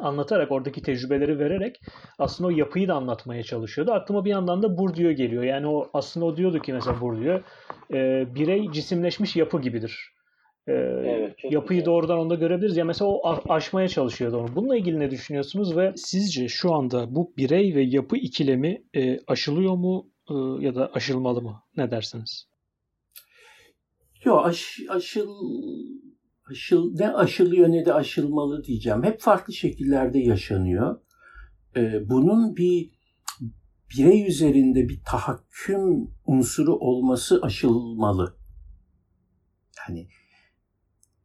anlatarak 0.00 0.52
oradaki 0.52 0.82
tecrübeleri 0.82 1.38
vererek 1.38 1.80
aslında 2.18 2.48
o 2.48 2.50
yapıyı 2.50 2.88
da 2.88 2.94
anlatmaya 2.94 3.42
çalışıyordu. 3.42 3.92
Aklıma 3.92 4.24
bir 4.24 4.30
yandan 4.30 4.62
da 4.62 4.78
Bourdieu 4.78 5.12
geliyor. 5.12 5.42
Yani 5.42 5.66
o 5.66 5.90
aslında 5.94 6.26
o 6.26 6.36
diyordu 6.36 6.58
ki 6.58 6.72
mesela 6.72 7.00
Bourdieu 7.00 7.40
e, 7.92 8.26
birey 8.34 8.70
cisimleşmiş 8.72 9.36
yapı 9.36 9.60
gibidir. 9.60 10.17
E, 10.68 10.72
evet, 11.04 11.36
yapıyı 11.50 11.80
güzel. 11.80 11.92
doğrudan 11.92 12.18
onda 12.18 12.34
görebiliriz. 12.34 12.76
Ya 12.76 12.84
mesela 12.84 13.10
o 13.10 13.38
aşmaya 13.48 13.88
çalışıyordu 13.88 14.36
onu. 14.36 14.54
Bununla 14.56 14.76
ilgili 14.76 15.00
ne 15.00 15.10
düşünüyorsunuz 15.10 15.76
ve 15.76 15.92
sizce 15.96 16.48
şu 16.48 16.74
anda 16.74 17.14
bu 17.14 17.32
birey 17.36 17.74
ve 17.74 17.82
yapı 17.82 18.16
ikilemi 18.16 18.82
e, 18.94 19.18
aşılıyor 19.26 19.74
mu 19.74 20.10
e, 20.30 20.34
ya 20.64 20.74
da 20.74 20.90
aşılmalı 20.94 21.42
mı? 21.42 21.62
Ne 21.76 21.90
dersiniz? 21.90 22.48
Yok 24.24 24.46
aş, 24.46 24.80
aşıl 24.88 25.34
aşıl, 26.50 26.94
ne 26.94 27.10
aşılıyor 27.10 27.68
ne 27.68 27.86
de 27.86 27.94
aşılmalı 27.94 28.64
diyeceğim. 28.64 29.02
Hep 29.02 29.20
farklı 29.20 29.52
şekillerde 29.52 30.18
yaşanıyor. 30.18 31.00
Ee, 31.76 32.08
bunun 32.08 32.56
bir 32.56 32.90
birey 33.90 34.26
üzerinde 34.26 34.88
bir 34.88 35.00
tahakküm 35.04 36.10
unsuru 36.26 36.76
olması 36.76 37.40
aşılmalı. 37.42 38.36
Yani 39.78 40.08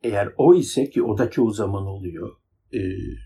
eğer 0.04 0.30
o 0.38 0.56
ise 0.56 0.89
ki 0.89 1.04
o 1.04 1.18
da 1.18 1.30
çoğu 1.30 1.52
zaman 1.52 1.86
oluyor. 1.86 2.32
E, 2.74 2.80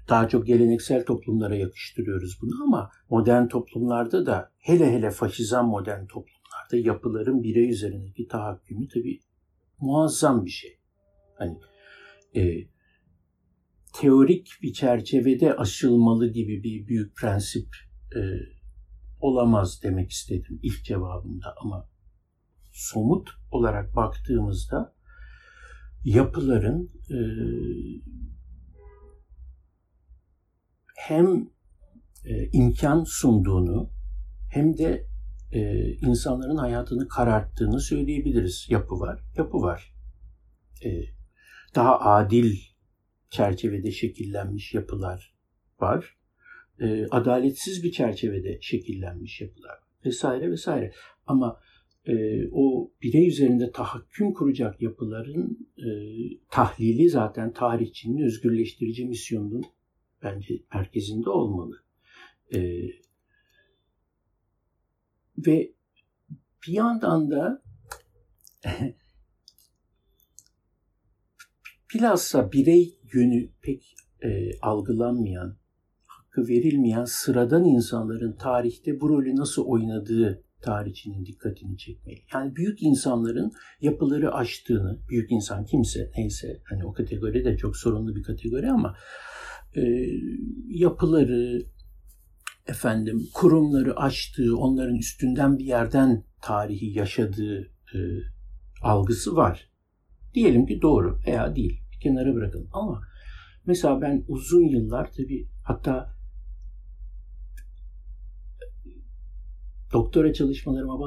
daha 0.09 0.29
çok 0.29 0.47
geleneksel 0.47 1.05
toplumlara 1.05 1.55
yakıştırıyoruz 1.55 2.37
bunu 2.41 2.63
ama 2.63 2.91
modern 3.09 3.47
toplumlarda 3.47 4.25
da 4.25 4.51
hele 4.57 4.91
hele 4.91 5.11
faşizan 5.11 5.65
modern 5.65 6.05
toplumlarda 6.05 6.77
yapıların 6.89 7.43
birey 7.43 7.69
üzerindeki 7.69 8.27
tahakkümü 8.27 8.87
tabii 8.87 9.19
muazzam 9.79 10.45
bir 10.45 10.49
şey. 10.49 10.79
Hani 11.37 11.57
e, 12.35 12.67
teorik 13.93 14.49
bir 14.61 14.73
çerçevede 14.73 15.55
aşılmalı 15.55 16.31
gibi 16.31 16.63
bir 16.63 16.87
büyük 16.87 17.15
prensip 17.15 17.67
e, 18.15 18.21
olamaz 19.19 19.79
demek 19.83 20.11
istedim 20.11 20.59
ilk 20.63 20.83
cevabımda 20.83 21.55
ama 21.61 21.89
somut 22.71 23.29
olarak 23.51 23.95
baktığımızda 23.95 24.96
yapıların 26.07 26.89
e, 27.09 27.17
hem 30.97 31.49
e, 32.25 32.49
imkan 32.53 33.03
sunduğunu 33.03 33.91
hem 34.51 34.77
de 34.77 35.07
e, 35.51 35.91
insanların 35.93 36.57
hayatını 36.57 37.07
kararttığını 37.07 37.79
söyleyebiliriz. 37.79 38.65
Yapı 38.69 38.99
var, 38.99 39.23
yapı 39.37 39.57
var. 39.57 39.93
Daha 41.75 41.99
adil 41.99 42.55
çerçevede 43.29 43.91
şekillenmiş 43.91 44.73
yapılar 44.73 45.35
var. 45.79 46.17
Adaletsiz 47.11 47.83
bir 47.83 47.91
çerçevede 47.91 48.57
şekillenmiş 48.61 49.41
yapılar 49.41 49.79
vesaire 50.05 50.51
vesaire. 50.51 50.91
Ama 51.25 51.59
e, 52.07 52.47
o 52.51 52.91
birey 53.03 53.27
üzerinde 53.27 53.71
tahakküm 53.71 54.33
kuracak 54.33 54.81
yapıların 54.81 55.67
e, 55.77 55.87
tahlili 56.49 57.09
zaten 57.09 57.53
tarihçinin 57.53 58.25
özgürleştirici 58.25 59.05
misyonunun 59.05 59.65
bence 60.23 60.53
merkezinde 60.73 61.29
olmalı. 61.29 61.83
E, 62.55 62.59
ve 65.37 65.73
bir 66.67 66.73
yandan 66.73 67.31
da 67.31 67.61
bilhassa 71.93 72.51
birey 72.51 72.99
yönü 73.13 73.49
pek 73.61 73.95
e, 74.23 74.59
algılanmayan, 74.61 75.57
hakkı 76.05 76.47
verilmeyen 76.47 77.05
sıradan 77.05 77.65
insanların 77.65 78.33
tarihte 78.33 79.01
bu 79.01 79.09
rolü 79.09 79.35
nasıl 79.35 79.65
oynadığı 79.65 80.46
tarihçinin 80.61 81.25
dikkatini 81.25 81.77
çekmeli. 81.77 82.19
Yani 82.33 82.55
büyük 82.55 82.83
insanların 82.83 83.51
yapıları 83.81 84.33
aştığını, 84.33 84.99
büyük 85.09 85.31
insan 85.31 85.65
kimse 85.65 86.11
neyse, 86.17 86.61
hani 86.63 86.85
o 86.85 86.93
kategori 86.93 87.45
de 87.45 87.57
çok 87.57 87.77
sorunlu 87.77 88.15
bir 88.15 88.23
kategori 88.23 88.71
ama 88.71 88.95
e, 89.75 89.81
yapıları, 90.67 91.63
efendim 92.67 93.27
kurumları 93.33 93.95
açtığı, 93.95 94.57
onların 94.57 94.95
üstünden 94.95 95.57
bir 95.57 95.65
yerden 95.65 96.23
tarihi 96.41 96.97
yaşadığı 96.97 97.61
e, 97.93 97.97
algısı 98.81 99.35
var. 99.35 99.69
Diyelim 100.33 100.65
ki 100.65 100.81
doğru 100.81 101.19
veya 101.27 101.55
değil. 101.55 101.81
Bir 101.91 101.99
kenara 101.99 102.35
bırakalım. 102.35 102.69
Ama 102.73 103.01
mesela 103.65 104.01
ben 104.01 104.23
uzun 104.27 104.63
yıllar 104.63 105.11
tabii 105.11 105.47
hatta 105.63 106.16
doktora 109.93 110.33
çalışmalarıma 110.33 110.99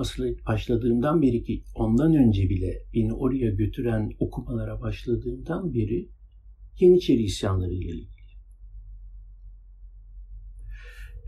başladığımdan 0.46 1.22
beri 1.22 1.42
ki 1.42 1.62
ondan 1.74 2.14
önce 2.14 2.48
bile 2.48 2.82
beni 2.94 3.14
oraya 3.14 3.50
götüren 3.50 4.10
okumalara 4.18 4.80
başladığımdan 4.80 5.74
beri 5.74 6.08
Yeniçeri 6.80 7.22
isyanları 7.22 7.72
ile 7.72 7.88
ilgili. 7.88 8.08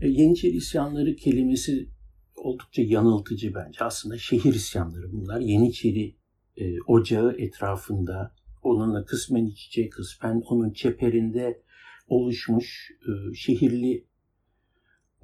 E, 0.01 0.07
Yeniçeri 0.07 0.51
isyanları 0.51 1.15
kelimesi 1.15 1.89
oldukça 2.35 2.81
yanıltıcı 2.81 3.53
bence. 3.55 3.83
Aslında 3.83 4.17
şehir 4.17 4.53
isyanları 4.53 5.11
bunlar. 5.11 5.39
Yeniçeri 5.39 6.15
e, 6.57 6.81
ocağı 6.87 7.35
etrafında 7.37 8.35
onunla 8.61 9.05
kısmen 9.05 9.45
iç 9.45 9.67
içe 9.67 9.89
kısmen 9.89 10.41
onun 10.49 10.73
çeperinde 10.73 11.61
oluşmuş 12.07 12.91
e, 13.01 13.35
şehirli 13.35 14.05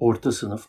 orta 0.00 0.32
sınıf, 0.32 0.66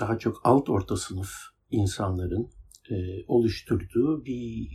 daha 0.00 0.18
çok 0.18 0.40
alt 0.44 0.68
orta 0.68 0.96
sınıf 0.96 1.30
insanların 1.70 2.50
e, 2.90 2.94
oluşturduğu 3.26 4.24
bir 4.24 4.68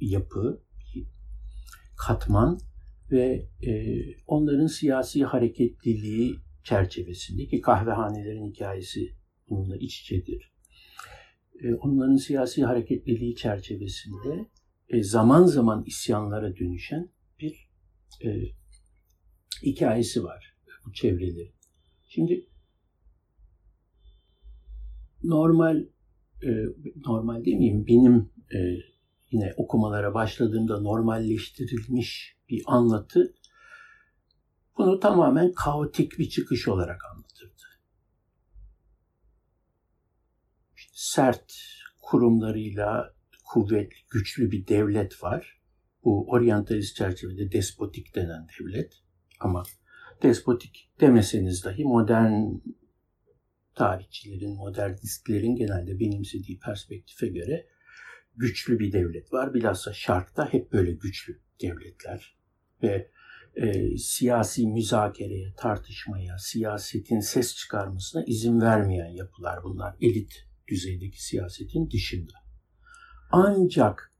yapı, 0.00 0.62
bir 0.94 1.06
katman 1.96 2.58
ve 3.10 3.48
e, 3.66 4.02
onların 4.26 4.66
siyasi 4.66 5.24
hareketliliği 5.24 6.36
çerçevesinde 6.64 7.46
ki 7.46 7.60
kahvehanelerin 7.60 8.50
hikayesi 8.50 9.12
bununla 9.50 9.76
iç 9.76 10.00
içedir. 10.00 10.52
E, 11.62 11.74
onların 11.74 12.16
siyasi 12.16 12.64
hareketliliği 12.64 13.36
çerçevesinde 13.36 14.50
e, 14.88 15.02
zaman 15.02 15.46
zaman 15.46 15.84
isyanlara 15.86 16.56
dönüşen 16.56 17.08
bir 17.40 17.70
e, 18.24 18.28
hikayesi 19.62 20.24
var 20.24 20.45
bu 20.86 20.92
çevreleri. 20.92 21.52
Şimdi 22.04 22.46
normal 25.22 25.86
e, 26.42 26.50
normal 27.06 27.44
değil 27.44 27.56
miyim? 27.56 27.86
Benim 27.86 28.30
e, 28.54 28.58
yine 29.30 29.54
okumalara 29.56 30.14
başladığımda 30.14 30.80
normalleştirilmiş 30.80 32.36
bir 32.48 32.62
anlatı 32.66 33.34
bunu 34.78 35.00
tamamen 35.00 35.52
kaotik 35.52 36.18
bir 36.18 36.28
çıkış 36.28 36.68
olarak 36.68 37.04
anlatırdı. 37.04 37.62
İşte 40.76 40.92
sert 40.94 41.52
kurumlarıyla 42.02 43.14
kuvvetli, 43.44 43.96
güçlü 44.10 44.50
bir 44.50 44.66
devlet 44.66 45.22
var. 45.22 45.60
Bu 46.04 46.30
oryantalist 46.30 46.96
çerçevede 46.96 47.52
despotik 47.52 48.14
denen 48.14 48.46
devlet. 48.60 48.94
Ama 49.40 49.62
despotik 50.22 50.90
demeseniz 51.00 51.64
dahi 51.64 51.84
modern 51.84 52.32
tarihçilerin, 53.74 54.56
modernistlerin 54.56 55.56
genelde 55.56 56.00
benimsediği 56.00 56.58
perspektife 56.58 57.26
göre 57.26 57.66
güçlü 58.36 58.78
bir 58.78 58.92
devlet 58.92 59.32
var. 59.32 59.54
Bilhassa 59.54 59.92
Şark'ta 59.92 60.52
hep 60.52 60.72
böyle 60.72 60.92
güçlü 60.92 61.40
devletler 61.62 62.36
ve 62.82 63.10
e, 63.56 63.98
siyasi 63.98 64.66
müzakereye, 64.66 65.54
tartışmaya, 65.56 66.38
siyasetin 66.38 67.20
ses 67.20 67.56
çıkarmasına 67.56 68.24
izin 68.26 68.60
vermeyen 68.60 69.10
yapılar 69.10 69.64
bunlar. 69.64 69.96
Elit 70.00 70.46
düzeydeki 70.68 71.24
siyasetin 71.24 71.90
dışında. 71.90 72.32
Ancak 73.30 74.12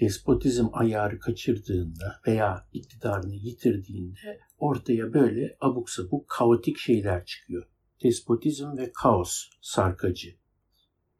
despotizm 0.00 0.66
ayarı 0.72 1.18
kaçırdığında 1.18 2.20
veya 2.26 2.68
iktidarını 2.72 3.34
yitirdiğinde 3.34 4.40
ortaya 4.58 5.14
böyle 5.14 5.56
abuk 5.60 5.90
sabuk 5.90 6.28
kaotik 6.28 6.78
şeyler 6.78 7.24
çıkıyor. 7.24 7.68
Despotizm 8.02 8.76
ve 8.76 8.92
kaos 8.92 9.50
sarkacı 9.60 10.36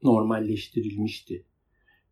normalleştirilmişti. 0.02 1.46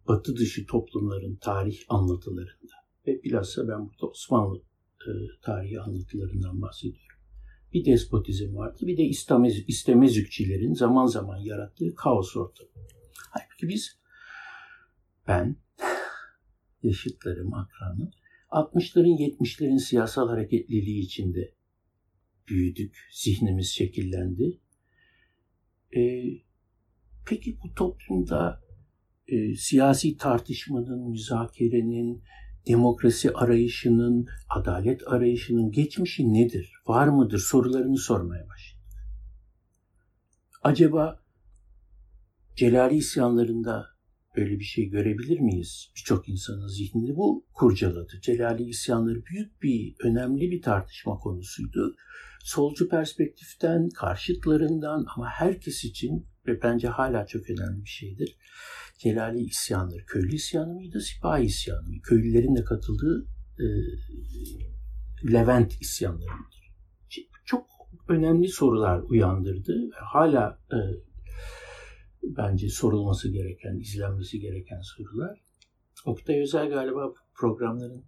Batı 0.08 0.36
dışı 0.36 0.66
toplumların 0.66 1.36
tarih 1.36 1.78
anlatılarında 1.88 2.74
ve 3.06 3.22
bilhassa 3.22 3.68
ben 3.68 3.88
burada 3.88 4.06
Osmanlı 4.06 4.62
e, 5.06 5.10
tarihi 5.42 5.80
anlatılarından 5.80 6.62
bahsediyorum. 6.62 7.16
Bir 7.72 7.84
despotizm 7.84 8.56
vardı, 8.56 8.78
bir 8.86 8.96
de 8.96 9.02
istemez, 9.02 9.54
istemezükçilerin 9.68 10.74
zaman 10.74 11.06
zaman 11.06 11.36
yarattığı 11.36 11.94
kaos 11.94 12.36
ortamı. 12.36 12.70
Halbuki 13.30 13.68
biz, 13.68 13.98
ben, 15.28 15.56
yaşıtlarım, 16.82 17.54
akranım, 17.54 18.10
60'ların 18.50 19.18
70'lerin 19.18 19.78
siyasal 19.78 20.28
hareketliliği 20.28 21.02
içinde 21.02 21.54
büyüdük, 22.48 23.08
zihnimiz 23.12 23.68
şekillendi. 23.68 24.60
Ee, 25.96 26.24
peki 27.26 27.58
bu 27.64 27.74
toplumda 27.74 28.60
e, 29.28 29.54
siyasi 29.54 30.16
tartışmanın, 30.16 31.10
müzakerenin, 31.10 32.22
demokrasi 32.68 33.32
arayışının, 33.32 34.26
adalet 34.48 35.08
arayışının 35.08 35.70
geçmişi 35.70 36.32
nedir, 36.34 36.72
var 36.86 37.08
mıdır 37.08 37.38
sorularını 37.38 37.98
sormaya 37.98 38.48
başladık. 38.48 38.76
Acaba 40.62 41.20
Celali 42.56 42.96
isyanlarında 42.96 43.95
böyle 44.36 44.58
bir 44.58 44.64
şey 44.64 44.88
görebilir 44.88 45.40
miyiz? 45.40 45.92
Birçok 45.96 46.28
insanın 46.28 46.68
zihnini 46.68 47.16
bu 47.16 47.46
kurcaladı. 47.54 48.20
Celali 48.22 48.62
isyanları 48.62 49.24
büyük 49.26 49.62
bir, 49.62 49.94
önemli 50.04 50.50
bir 50.50 50.62
tartışma 50.62 51.18
konusuydu. 51.18 51.96
Solcu 52.40 52.88
perspektiften, 52.88 53.88
karşıtlarından 53.88 55.06
ama 55.16 55.28
herkes 55.28 55.84
için 55.84 56.26
ve 56.46 56.62
bence 56.62 56.88
hala 56.88 57.26
çok 57.26 57.50
önemli 57.50 57.84
bir 57.84 57.88
şeydir. 57.88 58.36
Celali 58.98 59.40
isyanları, 59.40 60.06
köylü 60.06 60.34
isyanı 60.34 60.74
mıydı, 60.74 61.00
sipahi 61.00 61.44
isyanı 61.44 61.88
mıydı? 61.88 62.02
Köylülerin 62.02 62.56
de 62.56 62.64
katıldığı 62.64 63.26
e, 63.58 63.66
Levent 65.32 65.80
isyanları 65.80 66.36
mıdır? 66.36 66.72
Çok 67.44 67.66
önemli 68.08 68.48
sorular 68.48 69.00
uyandırdı. 69.00 69.90
Hala 69.94 70.58
e, 70.72 70.78
bence 72.36 72.68
sorulması 72.68 73.32
gereken, 73.32 73.76
izlenmesi 73.76 74.40
gereken 74.40 74.80
sorular. 74.80 75.40
Oktay 76.04 76.40
Özel 76.40 76.68
galiba 76.68 77.14
programların 77.34 78.04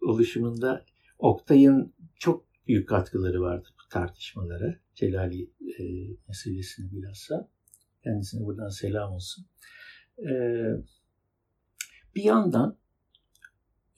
oluşumunda 0.00 0.84
Oktay'ın 1.18 1.94
çok 2.16 2.44
büyük 2.66 2.88
katkıları 2.88 3.40
vardı 3.40 3.68
bu 3.72 3.88
tartışmalara. 3.88 4.76
Celali 4.94 5.42
e, 5.78 5.84
meselesini 6.28 6.92
bilhassa. 6.92 7.50
Kendisine 8.04 8.44
buradan 8.44 8.68
selam 8.68 9.12
olsun. 9.12 9.46
E, 10.18 10.30
Bir 12.14 12.22
yandan 12.22 12.78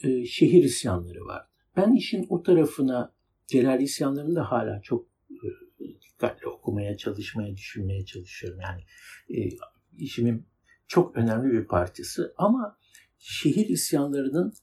e, 0.03 0.25
şehir 0.25 0.65
isyanları 0.65 1.21
vardı. 1.25 1.49
Ben 1.77 1.95
işin 1.95 2.27
o 2.29 2.43
tarafına 2.43 3.15
Celal 3.47 3.81
isyanlarını 3.81 4.35
da 4.37 4.51
hala 4.51 4.83
çok 4.83 5.10
dikkatli 5.81 6.49
okumaya, 6.49 6.97
çalışmaya, 6.97 7.57
düşünmeye 7.57 8.05
çalışıyorum. 8.05 8.61
Yani 8.61 8.83
e, 9.29 9.49
işimin 9.99 10.47
çok 10.89 11.17
önemli 11.17 11.53
bir 11.53 11.65
parçası 11.65 12.35
ama 12.37 12.79
şehir 13.19 13.69
isyanlarının 13.69 14.55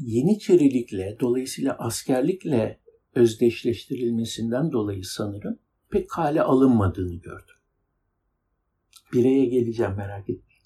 Yeniçerilikle, 0.00 1.16
dolayısıyla 1.20 1.76
askerlikle 1.78 2.80
özdeşleştirilmesinden 3.14 4.72
dolayı 4.72 5.04
sanırım 5.04 5.58
pek 5.90 6.10
kale 6.10 6.42
alınmadığını 6.42 7.14
gördüm. 7.14 7.54
Bireye 9.12 9.44
geleceğim 9.44 9.94
merak 9.96 10.30
etmeyin. 10.30 10.62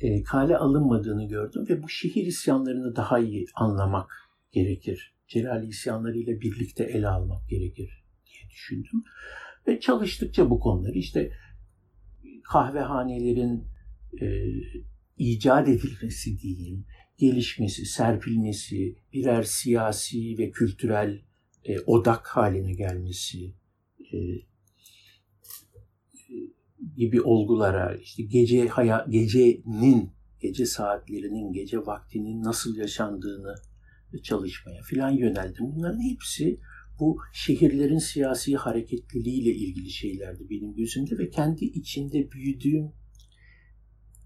e, 0.00 0.22
kale 0.22 0.56
alınmadığını 0.56 1.28
gördüm 1.28 1.66
ve 1.68 1.82
bu 1.82 1.88
şehir 1.88 2.26
isyanlarını 2.26 2.96
daha 2.96 3.18
iyi 3.18 3.46
anlamak 3.54 4.30
gerekir. 4.52 5.14
Celali 5.30 5.66
isyanlarıyla 5.66 6.40
birlikte 6.40 6.84
ele 6.84 7.08
almak 7.08 7.48
gerekir 7.48 8.04
diye 8.26 8.50
düşündüm. 8.50 9.04
Ve 9.66 9.80
çalıştıkça 9.80 10.50
bu 10.50 10.60
konuları 10.60 10.98
işte 10.98 11.32
kahvehanelerin 12.44 13.64
e, 14.20 14.26
icat 15.18 15.68
edilmesi 15.68 16.40
diyeyim, 16.40 16.86
gelişmesi, 17.18 17.84
serpilmesi, 17.84 18.96
birer 19.12 19.42
siyasi 19.42 20.38
ve 20.38 20.50
kültürel 20.50 21.22
e, 21.64 21.80
odak 21.80 22.26
haline 22.26 22.72
gelmesi 22.72 23.54
e, 24.12 24.18
gibi 26.96 27.22
olgulara, 27.22 27.96
işte 27.96 28.22
gece 28.22 28.68
haya, 28.68 29.06
gecenin, 29.08 30.10
gece 30.40 30.66
saatlerinin, 30.66 31.52
gece 31.52 31.78
vaktinin 31.78 32.42
nasıl 32.42 32.76
yaşandığını 32.76 33.54
çalışmaya 34.18 34.82
filan 34.82 35.10
yöneldim. 35.10 35.72
Bunların 35.76 36.10
hepsi 36.10 36.60
bu 37.00 37.18
şehirlerin 37.32 37.98
siyasi 37.98 38.56
hareketliliğiyle 38.56 39.50
ilgili 39.50 39.90
şeylerdi 39.90 40.50
benim 40.50 40.74
gözümde 40.74 41.18
ve 41.18 41.30
kendi 41.30 41.64
içinde 41.64 42.30
büyüdüğüm 42.30 42.92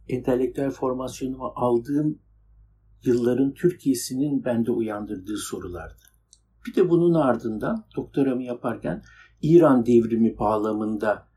entelektüel 0.09 0.70
formasyonumu 0.70 1.53
aldığım 1.57 2.18
yılların 3.05 3.55
Türkiye'sinin 3.55 4.45
bende 4.45 4.70
uyandırdığı 4.70 5.37
sorulardı. 5.37 6.03
Bir 6.66 6.74
de 6.74 6.91
bunun 6.91 7.14
ardından 7.14 7.87
doktoramı 7.97 8.43
yaparken 8.43 9.03
İran 9.43 9.87
devrimi 9.87 10.39
bağlamında 10.39 11.28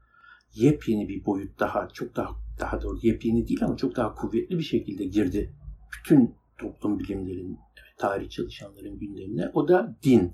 yepyeni 0.56 1.10
bir 1.10 1.26
boyut 1.26 1.60
daha 1.60 1.88
çok 1.94 2.16
daha 2.16 2.30
daha 2.60 2.82
doğru 2.82 2.98
yepyeni 3.02 3.48
değil 3.48 3.64
ama 3.64 3.78
çok 3.78 3.96
daha 3.96 4.16
kuvvetli 4.16 4.58
bir 4.58 4.64
şekilde 4.64 5.06
girdi 5.06 5.54
bütün 5.94 6.36
toplum 6.58 7.00
bilimlerin 7.00 7.60
tarih 7.98 8.30
çalışanların 8.30 9.00
gündemine. 9.00 9.50
O 9.54 9.68
da 9.68 9.98
din. 10.04 10.34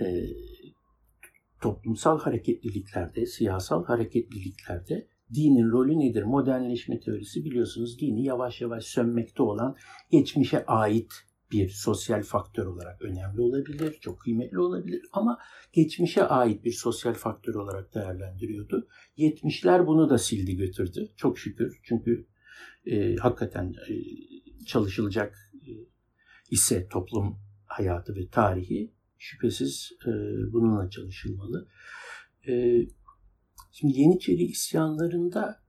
E, 0.00 0.04
toplumsal 1.62 2.20
hareketliliklerde, 2.20 3.26
siyasal 3.26 3.84
hareketliliklerde 3.84 5.06
dinin 5.34 5.70
rolü 5.70 5.98
nedir? 5.98 6.22
Modernleşme 6.22 7.00
teorisi 7.00 7.44
biliyorsunuz 7.44 8.00
dini 8.00 8.24
yavaş 8.24 8.60
yavaş 8.60 8.84
sönmekte 8.84 9.42
olan 9.42 9.76
geçmişe 10.10 10.66
ait 10.66 11.12
bir 11.52 11.68
sosyal 11.68 12.22
faktör 12.22 12.66
olarak 12.66 13.02
önemli 13.02 13.40
olabilir, 13.40 13.98
çok 14.00 14.20
kıymetli 14.20 14.58
olabilir 14.58 15.02
ama 15.12 15.38
geçmişe 15.72 16.24
ait 16.24 16.64
bir 16.64 16.72
sosyal 16.72 17.14
faktör 17.14 17.54
olarak 17.54 17.94
değerlendiriyordu. 17.94 18.88
70'ler 19.18 19.86
bunu 19.86 20.10
da 20.10 20.18
sildi 20.18 20.56
götürdü 20.56 21.08
çok 21.16 21.38
şükür 21.38 21.80
çünkü 21.82 22.26
e, 22.86 23.16
hakikaten 23.16 23.74
e, 23.88 23.94
çalışılacak 24.66 25.53
ise 26.50 26.88
toplum 26.88 27.38
hayatı 27.66 28.16
ve 28.16 28.28
tarihi 28.28 28.92
şüphesiz 29.18 29.92
e, 30.06 30.10
bununla 30.52 30.90
çalışılmalı. 30.90 31.68
E, 32.48 32.82
Şimdi 33.76 34.00
Yeniçeri 34.00 34.42
isyanlarında 34.42 35.60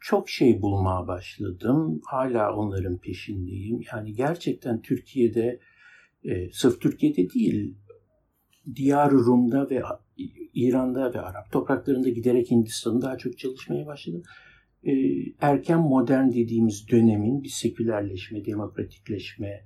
çok 0.00 0.28
şey 0.28 0.62
bulmaya 0.62 1.06
başladım. 1.06 2.00
Hala 2.04 2.56
onların 2.56 2.98
peşindeyim. 2.98 3.80
Yani 3.92 4.14
gerçekten 4.14 4.82
Türkiye'de, 4.82 5.60
e, 6.24 6.52
sırf 6.52 6.80
Türkiye'de 6.80 7.30
değil, 7.30 7.74
Diyar 8.74 9.10
Rum'da 9.10 9.70
ve 9.70 9.82
İran'da 10.54 11.14
ve 11.14 11.20
Arap 11.20 11.52
topraklarında 11.52 12.08
giderek 12.08 12.50
Hindistan'da 12.50 13.06
daha 13.06 13.18
çok 13.18 13.38
çalışmaya 13.38 13.86
başladım. 13.86 14.22
E, 14.84 14.92
erken 15.40 15.80
modern 15.80 16.28
dediğimiz 16.28 16.88
dönemin 16.88 17.42
bir 17.42 17.48
sekülerleşme, 17.48 18.44
demokratikleşme, 18.44 19.64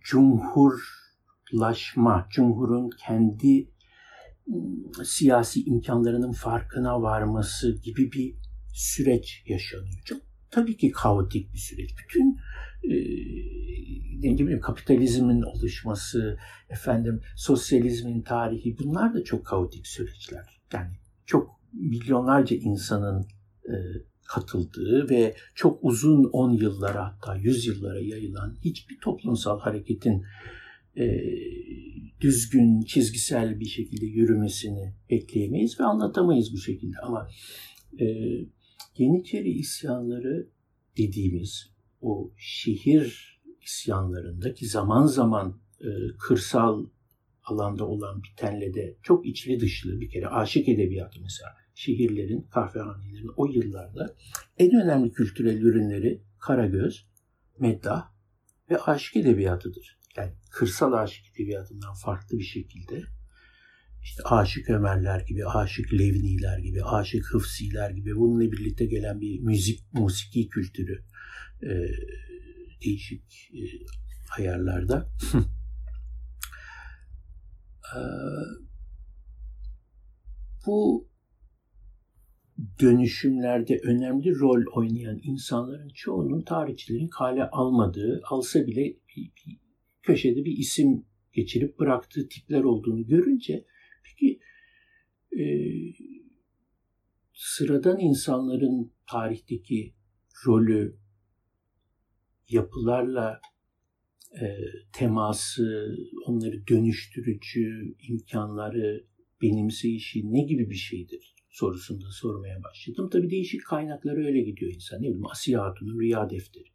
cumhurlaşma, 0.00 2.26
cumhurun 2.30 2.90
kendi 3.06 3.68
siyasi 5.04 5.64
imkanlarının 5.64 6.32
farkına 6.32 7.02
varması 7.02 7.82
gibi 7.82 8.12
bir 8.12 8.34
süreç 8.74 9.42
yaşanıyor. 9.46 10.02
Çok 10.04 10.22
tabii 10.50 10.76
ki 10.76 10.90
kaotik 10.90 11.52
bir 11.52 11.58
süreç. 11.58 11.94
Bütün 11.98 12.38
e, 12.82 12.94
ne 14.50 14.60
kapitalizmin 14.60 15.42
oluşması, 15.42 16.38
efendim 16.68 17.20
sosyalizmin 17.36 18.22
tarihi 18.22 18.78
bunlar 18.78 19.14
da 19.14 19.24
çok 19.24 19.46
kaotik 19.46 19.86
süreçler. 19.86 20.60
Yani 20.72 20.90
çok 21.26 21.50
milyonlarca 21.72 22.56
insanın 22.56 23.26
e, 23.64 23.74
katıldığı 24.24 25.10
ve 25.10 25.34
çok 25.54 25.78
uzun 25.82 26.24
on 26.24 26.50
yıllara 26.50 27.06
hatta 27.06 27.36
yüz 27.36 27.66
yıllara 27.66 28.00
yayılan 28.00 28.56
hiçbir 28.64 28.98
toplumsal 29.00 29.60
hareketin 29.60 30.24
e, 30.96 31.20
düzgün, 32.20 32.82
çizgisel 32.82 33.60
bir 33.60 33.66
şekilde 33.66 34.06
yürümesini 34.06 34.94
bekleyemeyiz 35.10 35.80
ve 35.80 35.84
anlatamayız 35.84 36.52
bu 36.52 36.58
şekilde. 36.58 36.96
Ama 37.02 37.28
e, 38.00 38.06
Yeniçeri 38.98 39.50
isyanları 39.50 40.48
dediğimiz 40.98 41.70
o 42.00 42.32
şehir 42.36 43.40
isyanlarındaki 43.62 44.66
zaman 44.66 45.06
zaman 45.06 45.60
e, 45.80 45.88
kırsal 46.18 46.86
alanda 47.44 47.86
olan 47.86 48.22
bitenle 48.22 48.74
de 48.74 48.96
çok 49.02 49.26
içli 49.26 49.60
dışlı 49.60 50.00
bir 50.00 50.10
kere 50.10 50.28
aşık 50.28 50.68
edebiyatı 50.68 51.20
mesela 51.20 51.50
şehirlerin, 51.74 52.42
kahvehanelerin 52.42 53.30
o 53.36 53.46
yıllarda 53.46 54.16
en 54.58 54.82
önemli 54.82 55.12
kültürel 55.12 55.60
ürünleri 55.60 56.22
Karagöz, 56.40 57.06
Meddah 57.58 58.08
ve 58.70 58.78
aşık 58.78 59.16
edebiyatıdır 59.16 59.98
yani 60.16 60.32
kırsal 60.50 60.92
aşık 60.92 61.26
edebiyatından 61.34 61.94
farklı 61.94 62.38
bir 62.38 62.44
şekilde 62.44 63.02
işte 64.02 64.22
Aşık 64.22 64.70
Ömerler 64.70 65.20
gibi, 65.20 65.46
Aşık 65.46 65.92
Levniler 65.92 66.58
gibi, 66.58 66.84
Aşık 66.84 67.34
Hıfsiler 67.34 67.90
gibi 67.90 68.16
bununla 68.16 68.52
birlikte 68.52 68.86
gelen 68.86 69.20
bir 69.20 69.40
müzik, 69.40 69.92
musiki 69.92 70.48
kültürü 70.48 71.04
e, 71.62 71.68
değişik 72.84 73.50
e, 73.54 73.62
ayarlarda. 74.38 75.08
e, 77.96 78.00
bu 80.66 81.08
dönüşümlerde 82.80 83.80
önemli 83.82 84.38
rol 84.38 84.62
oynayan 84.72 85.20
insanların 85.22 85.88
çoğunun 85.88 86.42
tarihçilerin 86.42 87.08
kale 87.08 87.44
almadığı, 87.44 88.22
alsa 88.24 88.66
bile 88.66 88.82
bir, 88.82 89.32
bir 89.36 89.58
köşede 90.02 90.44
bir 90.44 90.58
isim 90.58 91.06
geçirip 91.32 91.78
bıraktığı 91.78 92.28
tipler 92.28 92.62
olduğunu 92.62 93.06
görünce 93.06 93.64
peki 94.04 94.40
e, 95.38 95.44
sıradan 97.32 97.98
insanların 97.98 98.92
tarihteki 99.10 99.94
rolü 100.46 100.96
yapılarla 102.48 103.40
e, 104.40 104.46
teması, 104.92 105.96
onları 106.26 106.66
dönüştürücü 106.66 107.94
imkanları 108.08 109.06
benimseyişi 109.42 110.32
ne 110.32 110.44
gibi 110.44 110.70
bir 110.70 110.74
şeydir 110.74 111.33
sorusunda 111.54 112.04
sormaya 112.10 112.62
başladım. 112.62 113.08
Tabii 113.12 113.30
değişik 113.30 113.64
kaynaklara 113.66 114.26
öyle 114.26 114.42
gidiyor 114.42 114.72
insan. 114.74 114.98
Ne 114.98 115.02
bileyim 115.02 115.26
Asiye 115.26 115.58
Hatun'un 115.58 116.00
Rüya 116.00 116.30
Defteri. 116.30 116.68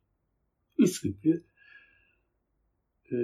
Üsküplü 0.78 1.44
ee, 3.12 3.16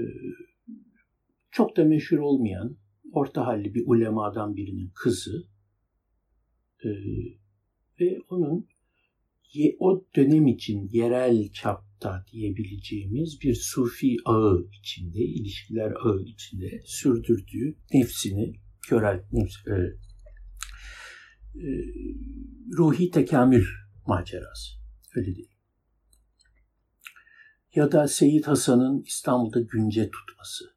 çok 1.51 1.77
da 1.77 1.83
meşhur 1.83 2.17
olmayan 2.17 2.77
orta 3.11 3.47
halli 3.47 3.73
bir 3.73 3.83
ulemadan 3.85 4.55
birinin 4.55 4.91
kızı 4.95 5.47
ee, 6.85 6.89
ve 7.99 8.17
onun 8.29 8.67
o 9.79 10.05
dönem 10.15 10.47
için 10.47 10.89
yerel 10.91 11.51
çapta 11.51 12.25
diyebileceğimiz 12.31 13.41
bir 13.41 13.55
sufi 13.55 14.17
ağı 14.25 14.67
içinde, 14.79 15.19
ilişkiler 15.19 15.91
ağı 15.91 16.21
içinde 16.21 16.81
sürdürdüğü 16.85 17.75
nefsini 17.93 18.53
körel, 18.87 19.23
nefs, 19.31 19.67
e, 19.67 20.04
e, 21.57 21.69
ruhi 22.77 23.11
tekamül 23.11 23.65
macerası. 24.07 24.73
Öyle 25.15 25.35
değil. 25.35 25.51
Ya 27.75 27.91
da 27.91 28.07
Seyit 28.07 28.47
Hasan'ın 28.47 29.03
İstanbul'da 29.05 29.59
günce 29.61 30.09
tutması. 30.11 30.75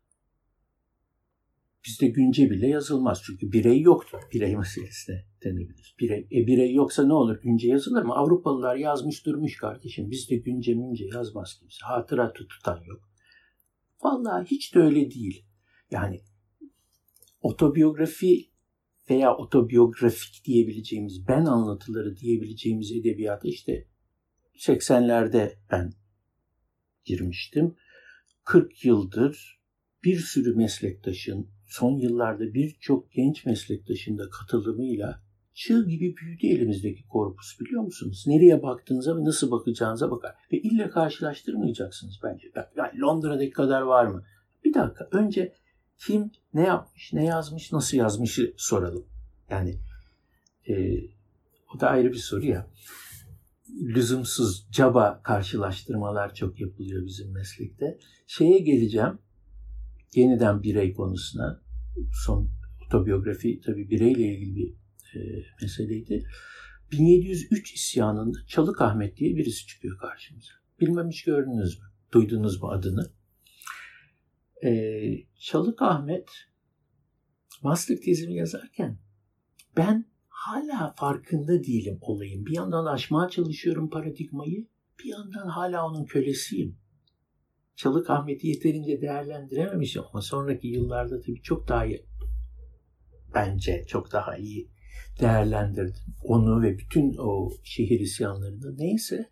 Bizde 1.86 2.08
günce 2.08 2.50
bile 2.50 2.66
yazılmaz 2.66 3.22
çünkü 3.24 3.52
birey 3.52 3.80
yoktu. 3.80 4.18
Birey 4.32 4.56
meselesi 4.56 5.12
de 5.12 5.24
denebilir. 5.44 5.96
Birey, 6.00 6.28
e, 6.32 6.46
birey 6.46 6.74
yoksa 6.74 7.06
ne 7.06 7.12
olur? 7.12 7.40
Günce 7.42 7.68
yazılır 7.68 8.02
mı? 8.02 8.14
Avrupalılar 8.14 8.76
yazmış 8.76 9.26
durmuş 9.26 9.56
kardeşim. 9.56 10.10
Bizde 10.10 10.36
günce 10.36 10.74
münce 10.74 11.04
yazmaz 11.14 11.58
kimse. 11.58 11.78
Hatıratı 11.86 12.46
tutan 12.46 12.80
yok. 12.84 13.08
Vallahi 14.02 14.46
hiç 14.50 14.74
de 14.74 14.78
öyle 14.78 15.10
değil. 15.10 15.44
Yani 15.90 16.20
otobiyografi 17.40 18.47
veya 19.10 19.36
otobiyografik 19.36 20.44
diyebileceğimiz, 20.44 21.28
ben 21.28 21.44
anlatıları 21.44 22.16
diyebileceğimiz 22.16 22.92
edebiyata 22.92 23.48
işte 23.48 23.86
80'lerde 24.58 25.52
ben 25.70 25.92
girmiştim. 27.04 27.74
40 28.44 28.84
yıldır 28.84 29.60
bir 30.04 30.16
sürü 30.16 30.54
meslektaşın, 30.54 31.50
son 31.66 31.96
yıllarda 31.96 32.54
birçok 32.54 33.12
genç 33.12 33.46
meslektaşın 33.46 34.18
da 34.18 34.30
katılımıyla 34.30 35.22
çığ 35.54 35.88
gibi 35.88 36.16
büyüdü 36.16 36.46
elimizdeki 36.46 37.06
korpus 37.08 37.60
biliyor 37.60 37.82
musunuz? 37.82 38.24
Nereye 38.26 38.62
baktığınıza 38.62 39.16
ve 39.16 39.24
nasıl 39.24 39.50
bakacağınıza 39.50 40.10
bakar. 40.10 40.34
Ve 40.52 40.58
ille 40.58 40.90
karşılaştırmayacaksınız 40.90 42.20
bence. 42.22 42.48
Yani 42.76 43.00
Londra'daki 43.00 43.50
kadar 43.50 43.82
var 43.82 44.06
mı? 44.06 44.24
Bir 44.64 44.74
dakika 44.74 45.08
önce 45.12 45.54
kim 45.98 46.30
ne 46.54 46.62
yapmış, 46.62 47.12
ne 47.12 47.24
yazmış, 47.24 47.72
nasıl 47.72 47.96
yazmışı 47.96 48.54
soralım. 48.56 49.04
Yani 49.50 49.78
e, 50.68 50.74
o 51.74 51.80
da 51.80 51.88
ayrı 51.88 52.12
bir 52.12 52.18
soru 52.18 52.46
ya. 52.46 52.70
Lüzumsuz 53.82 54.66
caba 54.70 55.20
karşılaştırmalar 55.22 56.34
çok 56.34 56.60
yapılıyor 56.60 57.06
bizim 57.06 57.32
meslekte. 57.32 57.98
Şeye 58.26 58.58
geleceğim. 58.58 59.18
Yeniden 60.14 60.62
birey 60.62 60.94
konusuna. 60.94 61.60
Son 62.24 62.50
otobiyografi 62.86 63.60
tabii 63.60 63.90
bireyle 63.90 64.22
ilgili 64.22 64.56
bir 64.56 64.74
e, 65.14 65.44
meseleydi. 65.62 66.26
1703 66.92 67.74
isyanında 67.74 68.38
Çalık 68.46 68.80
Ahmet 68.80 69.16
diye 69.16 69.36
birisi 69.36 69.66
çıkıyor 69.66 69.98
karşımıza. 69.98 70.52
Bilmem 70.80 71.08
hiç 71.08 71.24
gördünüz 71.24 71.78
mü? 71.78 71.84
Duydunuz 72.12 72.62
mu 72.62 72.68
adını? 72.68 73.10
E, 74.64 74.70
Çalık 75.40 75.82
Ahmet 75.82 76.28
master 77.62 77.96
tezimi 77.96 78.34
yazarken 78.34 78.98
ben 79.76 80.04
hala 80.28 80.94
farkında 80.96 81.64
değilim 81.64 81.98
olayın. 82.00 82.46
Bir 82.46 82.54
yandan 82.54 82.86
aşmaya 82.86 83.28
çalışıyorum 83.28 83.90
paradigmayı, 83.90 84.66
bir 84.98 85.08
yandan 85.08 85.48
hala 85.48 85.86
onun 85.86 86.04
kölesiyim. 86.04 86.76
Çalık 87.76 88.10
Ahmet'i 88.10 88.46
yeterince 88.46 89.00
değerlendirememişim 89.00 90.02
ama 90.12 90.22
sonraki 90.22 90.68
yıllarda 90.68 91.20
tabii 91.20 91.42
çok 91.42 91.68
daha 91.68 91.86
iyi, 91.86 92.06
bence 93.34 93.84
çok 93.88 94.12
daha 94.12 94.36
iyi 94.36 94.70
değerlendirdim. 95.20 96.14
Onu 96.24 96.62
ve 96.62 96.78
bütün 96.78 97.14
o 97.18 97.50
şehir 97.64 98.00
isyanlarını 98.00 98.78
neyse 98.78 99.30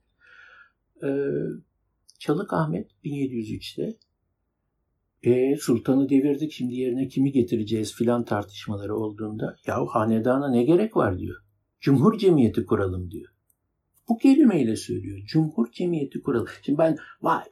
Çalık 2.18 2.52
Ahmet 2.52 2.90
1703'te 3.04 3.98
e 5.26 5.56
sultanı 5.56 6.08
devirdik 6.08 6.52
şimdi 6.52 6.74
yerine 6.74 7.08
kimi 7.08 7.32
getireceğiz 7.32 7.94
filan 7.94 8.24
tartışmaları 8.24 8.96
olduğunda 8.96 9.56
ya 9.66 9.86
hanedana 9.86 10.50
ne 10.50 10.64
gerek 10.64 10.96
var 10.96 11.18
diyor. 11.18 11.36
Cumhur 11.80 12.18
cemiyeti 12.18 12.64
kuralım 12.64 13.10
diyor. 13.10 13.32
Bu 14.08 14.18
kelimeyle 14.18 14.76
söylüyor. 14.76 15.18
Cumhur 15.26 15.70
cemiyeti 15.72 16.22
kuralım. 16.22 16.46
Şimdi 16.62 16.78
ben 16.78 16.96
vay 17.22 17.44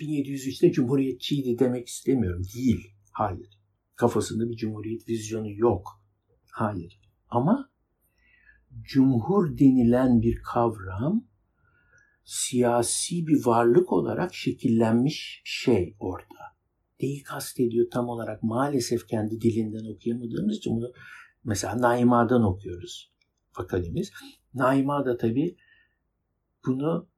1703'te 0.00 0.72
cumhuriyetçiydi 0.72 1.58
demek 1.58 1.88
istemiyorum. 1.88 2.42
Değil. 2.54 2.94
Hayır. 3.12 3.48
Kafasında 3.96 4.50
bir 4.50 4.56
cumhuriyet 4.56 5.08
vizyonu 5.08 5.50
yok. 5.50 6.02
Hayır. 6.52 7.00
Ama 7.28 7.70
cumhur 8.82 9.58
denilen 9.58 10.22
bir 10.22 10.42
kavram 10.42 11.24
siyasi 12.24 13.26
bir 13.26 13.46
varlık 13.46 13.92
olarak 13.92 14.34
şekillenmiş 14.34 15.42
şey 15.44 15.96
orada 16.00 16.49
neyi 17.02 17.22
kastediyor 17.22 17.86
tam 17.90 18.08
olarak 18.08 18.42
maalesef 18.42 19.06
kendi 19.06 19.40
dilinden 19.40 19.94
okuyamadığımız 19.94 20.56
için 20.56 20.76
bunu 20.76 20.92
mesela 21.44 21.80
Naima'dan 21.80 22.42
okuyoruz 22.42 23.12
fakalimiz. 23.52 24.12
Naima 24.54 25.06
da 25.06 25.16
tabii 25.16 25.56
bunu 26.66 27.08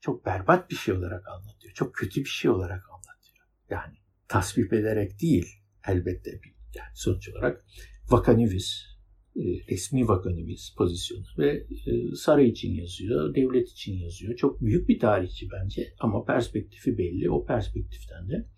çok 0.00 0.26
berbat 0.26 0.70
bir 0.70 0.76
şey 0.76 0.94
olarak 0.94 1.28
anlatıyor. 1.28 1.74
Çok 1.74 1.94
kötü 1.94 2.20
bir 2.20 2.28
şey 2.28 2.50
olarak 2.50 2.82
anlatıyor. 2.90 3.46
Yani 3.70 3.96
tasvip 4.28 4.72
ederek 4.72 5.20
değil 5.20 5.46
elbette 5.88 6.30
yani 6.74 6.90
sonuç 6.94 7.28
olarak 7.28 7.64
vakanivis 8.10 8.93
e, 9.36 9.42
resmi 9.70 10.08
vakanimiz 10.08 10.74
pozisyonu 10.78 11.24
ve 11.38 11.66
e, 11.86 12.14
saray 12.14 12.48
için 12.48 12.74
yazıyor, 12.74 13.34
devlet 13.34 13.68
için 13.68 13.98
yazıyor. 13.98 14.36
Çok 14.36 14.60
büyük 14.60 14.88
bir 14.88 14.98
tarihçi 14.98 15.48
bence 15.52 15.94
ama 16.00 16.24
perspektifi 16.24 16.98
belli. 16.98 17.30
O 17.30 17.46
perspektiften 17.46 18.28
de 18.28 18.48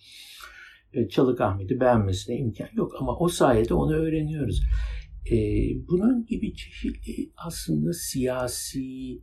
e, 0.92 1.08
Çalık 1.08 1.40
Ahmet'i 1.40 1.80
beğenmesine 1.80 2.36
imkan 2.36 2.68
yok 2.74 2.92
ama 3.00 3.18
o 3.18 3.28
sayede 3.28 3.74
onu 3.74 3.94
öğreniyoruz. 3.94 4.62
Bunun 5.88 6.26
gibi 6.26 6.54
çeşitli 6.54 7.32
aslında 7.36 7.92
siyasi 7.92 9.18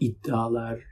iddialar, 0.00 0.82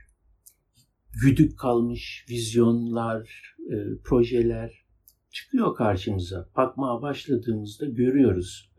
güdük 1.23 1.59
kalmış 1.59 2.25
vizyonlar, 2.29 3.55
projeler 4.03 4.85
çıkıyor 5.29 5.75
karşımıza. 5.75 6.49
Bakmaya 6.57 7.01
başladığımızda 7.01 7.85
görüyoruz 7.85 8.71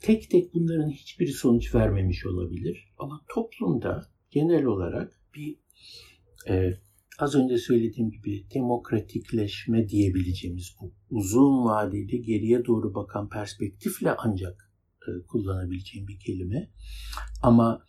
Tek 0.00 0.30
tek 0.30 0.54
bunların 0.54 0.90
hiçbiri 0.90 1.32
sonuç 1.32 1.74
vermemiş 1.74 2.26
olabilir. 2.26 2.92
Ama 2.98 3.24
toplumda 3.34 4.10
genel 4.30 4.64
olarak 4.64 5.20
bir 5.34 5.56
e, 6.48 6.78
az 7.18 7.34
önce 7.34 7.58
söylediğim 7.58 8.10
gibi 8.10 8.46
demokratikleşme 8.54 9.88
diyebileceğimiz 9.88 10.76
bu 10.80 10.92
uzun 11.10 11.64
vadeli 11.64 12.22
geriye 12.22 12.64
doğru 12.64 12.94
bakan 12.94 13.28
perspektifle 13.28 14.14
ancak 14.18 14.72
e, 15.02 15.26
kullanabileceğim 15.26 16.08
bir 16.08 16.18
kelime. 16.18 16.70
Ama 17.42 17.84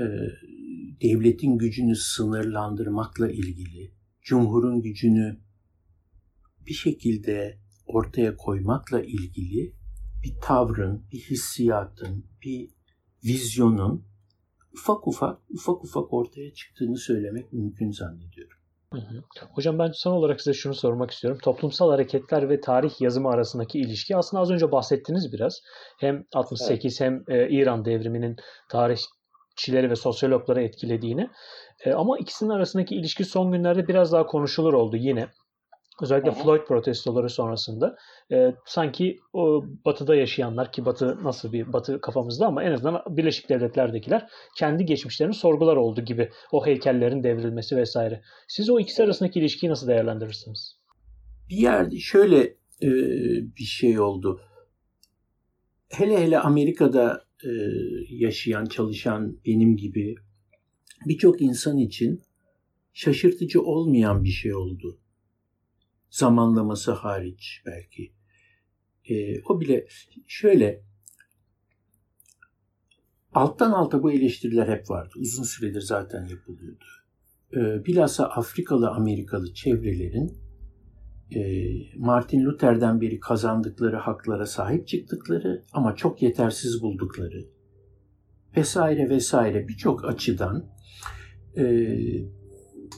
e, 0.00 0.04
devletin 1.02 1.58
gücünü 1.58 1.96
sınırlandırmakla 1.96 3.30
ilgili, 3.30 3.94
cumhurun 4.22 4.82
gücünü 4.82 5.40
bir 6.66 6.74
şekilde 6.74 7.58
ortaya 7.86 8.36
koymakla 8.36 9.02
ilgili 9.02 9.79
bir 10.24 10.34
tavrın, 10.42 11.04
bir 11.12 11.18
hissiyatın, 11.18 12.24
bir 12.42 12.70
vizyonun 13.24 14.04
ufak 14.74 15.08
ufak 15.08 15.38
ufak 15.50 15.84
ufak 15.84 16.12
ortaya 16.12 16.54
çıktığını 16.54 16.96
söylemek 16.96 17.52
mümkün 17.52 17.90
zannediyorum. 17.90 18.60
Hocam 19.54 19.78
ben 19.78 19.90
son 19.94 20.12
olarak 20.12 20.40
size 20.40 20.54
şunu 20.54 20.74
sormak 20.74 21.10
istiyorum. 21.10 21.38
Toplumsal 21.42 21.90
hareketler 21.90 22.48
ve 22.48 22.60
tarih 22.60 23.00
yazımı 23.00 23.28
arasındaki 23.28 23.78
ilişki 23.78 24.16
aslında 24.16 24.40
az 24.40 24.50
önce 24.50 24.72
bahsettiniz 24.72 25.32
biraz. 25.32 25.60
Hem 25.98 26.24
68 26.34 27.00
evet. 27.00 27.12
hem 27.28 27.36
e, 27.36 27.48
İran 27.50 27.84
devriminin 27.84 28.36
tarihçileri 28.70 29.90
ve 29.90 29.96
sosyologları 29.96 30.62
etkilediğini. 30.62 31.30
E, 31.84 31.92
ama 31.92 32.18
ikisinin 32.18 32.50
arasındaki 32.50 32.94
ilişki 32.94 33.24
son 33.24 33.52
günlerde 33.52 33.88
biraz 33.88 34.12
daha 34.12 34.26
konuşulur 34.26 34.72
oldu 34.72 34.96
yine. 34.96 35.28
Özellikle 36.02 36.30
Hı-hı. 36.30 36.42
Floyd 36.42 36.66
protestoları 36.66 37.30
sonrasında 37.30 37.96
e, 38.32 38.54
sanki 38.66 39.18
o 39.32 39.64
batıda 39.84 40.14
yaşayanlar 40.14 40.72
ki 40.72 40.84
batı 40.84 41.24
nasıl 41.24 41.52
bir 41.52 41.72
batı 41.72 42.00
kafamızda 42.00 42.46
ama 42.46 42.64
en 42.64 42.72
azından 42.72 43.02
Birleşik 43.08 43.48
Devletler'dekiler 43.48 44.28
kendi 44.56 44.84
geçmişlerini 44.84 45.34
sorgular 45.34 45.76
oldu 45.76 46.00
gibi 46.00 46.30
o 46.52 46.66
heykellerin 46.66 47.22
devrilmesi 47.22 47.76
vesaire. 47.76 48.22
Siz 48.48 48.70
o 48.70 48.80
ikisi 48.80 49.02
arasındaki 49.02 49.40
ilişkiyi 49.40 49.70
nasıl 49.70 49.88
değerlendirirsiniz? 49.88 50.76
Bir 51.50 51.56
yerde 51.56 51.98
şöyle 51.98 52.40
e, 52.82 52.90
bir 53.58 53.64
şey 53.64 54.00
oldu. 54.00 54.40
Hele 55.88 56.18
hele 56.18 56.38
Amerika'da 56.38 57.24
e, 57.44 57.50
yaşayan, 58.10 58.64
çalışan 58.64 59.36
benim 59.46 59.76
gibi 59.76 60.14
birçok 61.06 61.40
insan 61.42 61.78
için 61.78 62.22
şaşırtıcı 62.92 63.62
olmayan 63.62 64.24
bir 64.24 64.30
şey 64.30 64.54
oldu 64.54 64.98
zamanlaması 66.10 66.92
hariç 66.92 67.62
belki. 67.66 68.12
E, 69.04 69.42
o 69.42 69.60
bile 69.60 69.86
şöyle 70.26 70.82
alttan 73.32 73.72
alta 73.72 74.02
bu 74.02 74.12
eleştiriler 74.12 74.68
hep 74.68 74.90
vardı. 74.90 75.14
Uzun 75.16 75.42
süredir 75.42 75.80
zaten 75.80 76.24
yapılıyordu. 76.24 76.84
E, 77.52 77.84
bilhassa 77.84 78.24
Afrikalı 78.26 78.90
Amerikalı 78.90 79.54
çevrelerin 79.54 80.38
e, 81.34 81.40
Martin 81.96 82.44
Luther'den 82.44 83.00
beri 83.00 83.20
kazandıkları 83.20 83.96
haklara 83.96 84.46
sahip 84.46 84.88
çıktıkları 84.88 85.64
ama 85.72 85.96
çok 85.96 86.22
yetersiz 86.22 86.82
buldukları 86.82 87.46
vesaire 88.56 89.08
vesaire 89.08 89.68
birçok 89.68 90.04
açıdan 90.04 90.66
e, 91.56 91.64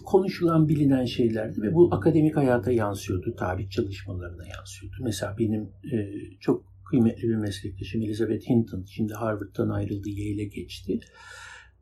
konuşulan 0.03 0.69
bilinen 0.69 1.05
şeylerdi 1.05 1.63
ve 1.63 1.75
bu 1.75 1.95
akademik 1.95 2.37
hayata 2.37 2.73
yansıyordu, 2.73 3.35
tarih 3.37 3.71
çalışmalarına 3.71 4.47
yansıyordu. 4.47 4.97
Mesela 5.01 5.37
benim 5.39 5.63
e, 5.63 5.99
çok 6.41 6.65
kıymetli 6.91 7.29
bir 7.29 7.37
meslektaşım 7.37 8.03
Elizabeth 8.03 8.49
Hinton, 8.49 8.85
şimdi 8.85 9.15
Harvard'dan 9.15 9.69
ayrıldı, 9.69 10.09
Yale'e 10.09 10.45
geçti. 10.45 11.01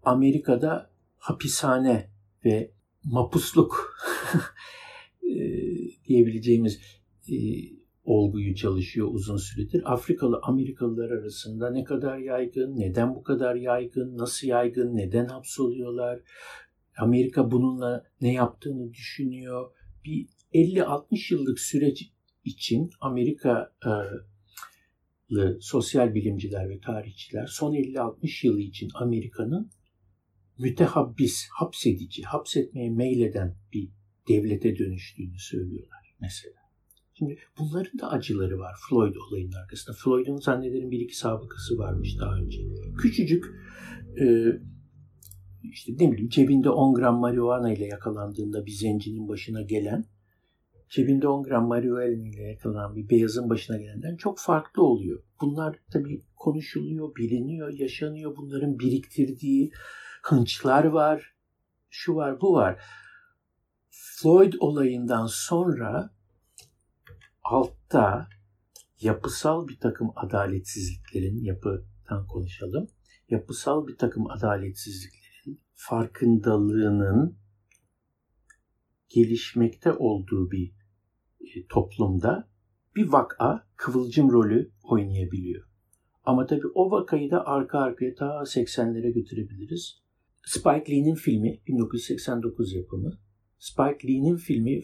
Amerika'da 0.02 0.90
hapishane 1.16 2.10
ve 2.44 2.70
mapusluk 3.04 3.96
e, 5.22 5.34
diyebileceğimiz 6.08 6.80
e, 7.28 7.36
olguyu 8.04 8.54
çalışıyor 8.54 9.08
uzun 9.10 9.36
süredir. 9.36 9.92
Afrikalı 9.92 10.40
Amerikalılar 10.42 11.10
arasında 11.10 11.70
ne 11.70 11.84
kadar 11.84 12.18
yaygın, 12.18 12.76
neden 12.76 13.14
bu 13.14 13.22
kadar 13.22 13.54
yaygın, 13.54 14.18
nasıl 14.18 14.46
yaygın, 14.46 14.96
neden 14.96 15.26
hapsoluyorlar, 15.26 16.20
Amerika 16.98 17.50
bununla 17.50 18.04
ne 18.20 18.32
yaptığını 18.32 18.92
düşünüyor. 18.92 19.70
Bir 20.04 20.28
50-60 20.54 21.34
yıllık 21.34 21.60
süreç 21.60 22.12
için 22.44 22.90
Amerikalı 23.00 24.26
sosyal 25.60 26.14
bilimciler 26.14 26.68
ve 26.68 26.80
tarihçiler 26.80 27.46
son 27.46 27.74
50-60 27.74 28.46
yılı 28.46 28.60
için 28.60 28.88
Amerika'nın 28.94 29.70
mütehabbis, 30.58 31.48
hapsedici, 31.50 32.22
hapsetmeye 32.22 32.90
meyleden 32.90 33.56
bir 33.72 33.88
devlete 34.28 34.78
dönüştüğünü 34.78 35.38
söylüyorlar 35.38 36.14
mesela. 36.20 36.60
Şimdi 37.14 37.38
bunların 37.58 37.98
da 37.98 38.10
acıları 38.10 38.58
var 38.58 38.74
Floyd 38.88 39.14
olayının 39.14 39.52
arkasında. 39.52 39.96
Floyd'un 39.96 40.36
zannederim 40.36 40.90
bir 40.90 41.00
iki 41.00 41.16
sabıkası 41.16 41.78
varmış 41.78 42.18
daha 42.20 42.36
önce. 42.36 42.58
Küçücük 42.98 43.44
e, 44.20 44.46
işte 45.62 45.92
ne 45.92 46.12
bileyim 46.12 46.28
cebinde 46.28 46.70
10 46.70 46.94
gram 46.94 47.18
marihuana 47.18 47.72
ile 47.72 47.86
yakalandığında 47.86 48.66
bir 48.66 48.72
zencinin 48.72 49.28
başına 49.28 49.62
gelen 49.62 50.04
cebinde 50.90 51.28
10 51.28 51.42
gram 51.42 51.66
marihuana 51.66 52.04
ile 52.04 52.42
yakalanan 52.42 52.96
bir 52.96 53.08
beyazın 53.08 53.50
başına 53.50 53.76
gelenden 53.76 54.16
çok 54.16 54.38
farklı 54.38 54.82
oluyor. 54.82 55.22
Bunlar 55.40 55.76
tabii 55.92 56.22
konuşuluyor, 56.36 57.14
biliniyor, 57.14 57.72
yaşanıyor. 57.72 58.36
Bunların 58.36 58.78
biriktirdiği 58.78 59.70
hınçlar 60.22 60.84
var, 60.84 61.34
şu 61.90 62.14
var, 62.14 62.40
bu 62.40 62.52
var. 62.52 62.82
Floyd 63.90 64.52
olayından 64.60 65.26
sonra 65.26 66.10
altta 67.42 68.28
yapısal 69.00 69.68
bir 69.68 69.78
takım 69.78 70.12
adaletsizliklerin 70.16 71.44
yapıdan 71.44 72.26
konuşalım. 72.26 72.88
Yapısal 73.28 73.86
bir 73.86 73.96
takım 73.96 74.30
adaletsizliklerin 74.30 75.19
farkındalığının 75.88 77.36
gelişmekte 79.08 79.92
olduğu 79.92 80.50
bir 80.50 80.72
e, 81.40 81.66
toplumda 81.68 82.48
bir 82.96 83.12
vaka 83.12 83.66
kıvılcım 83.76 84.30
rolü 84.30 84.70
oynayabiliyor. 84.82 85.64
Ama 86.24 86.46
tabii 86.46 86.66
o 86.74 86.90
vakayı 86.90 87.30
da 87.30 87.46
arka 87.46 87.78
arkaya 87.78 88.14
ta 88.14 88.24
80'lere 88.26 89.10
götürebiliriz. 89.12 90.02
Spike 90.46 90.92
Lee'nin 90.92 91.14
filmi 91.14 91.60
1989 91.66 92.74
yapımı. 92.74 93.18
Spike 93.58 94.08
Lee'nin 94.08 94.36
filmi 94.36 94.80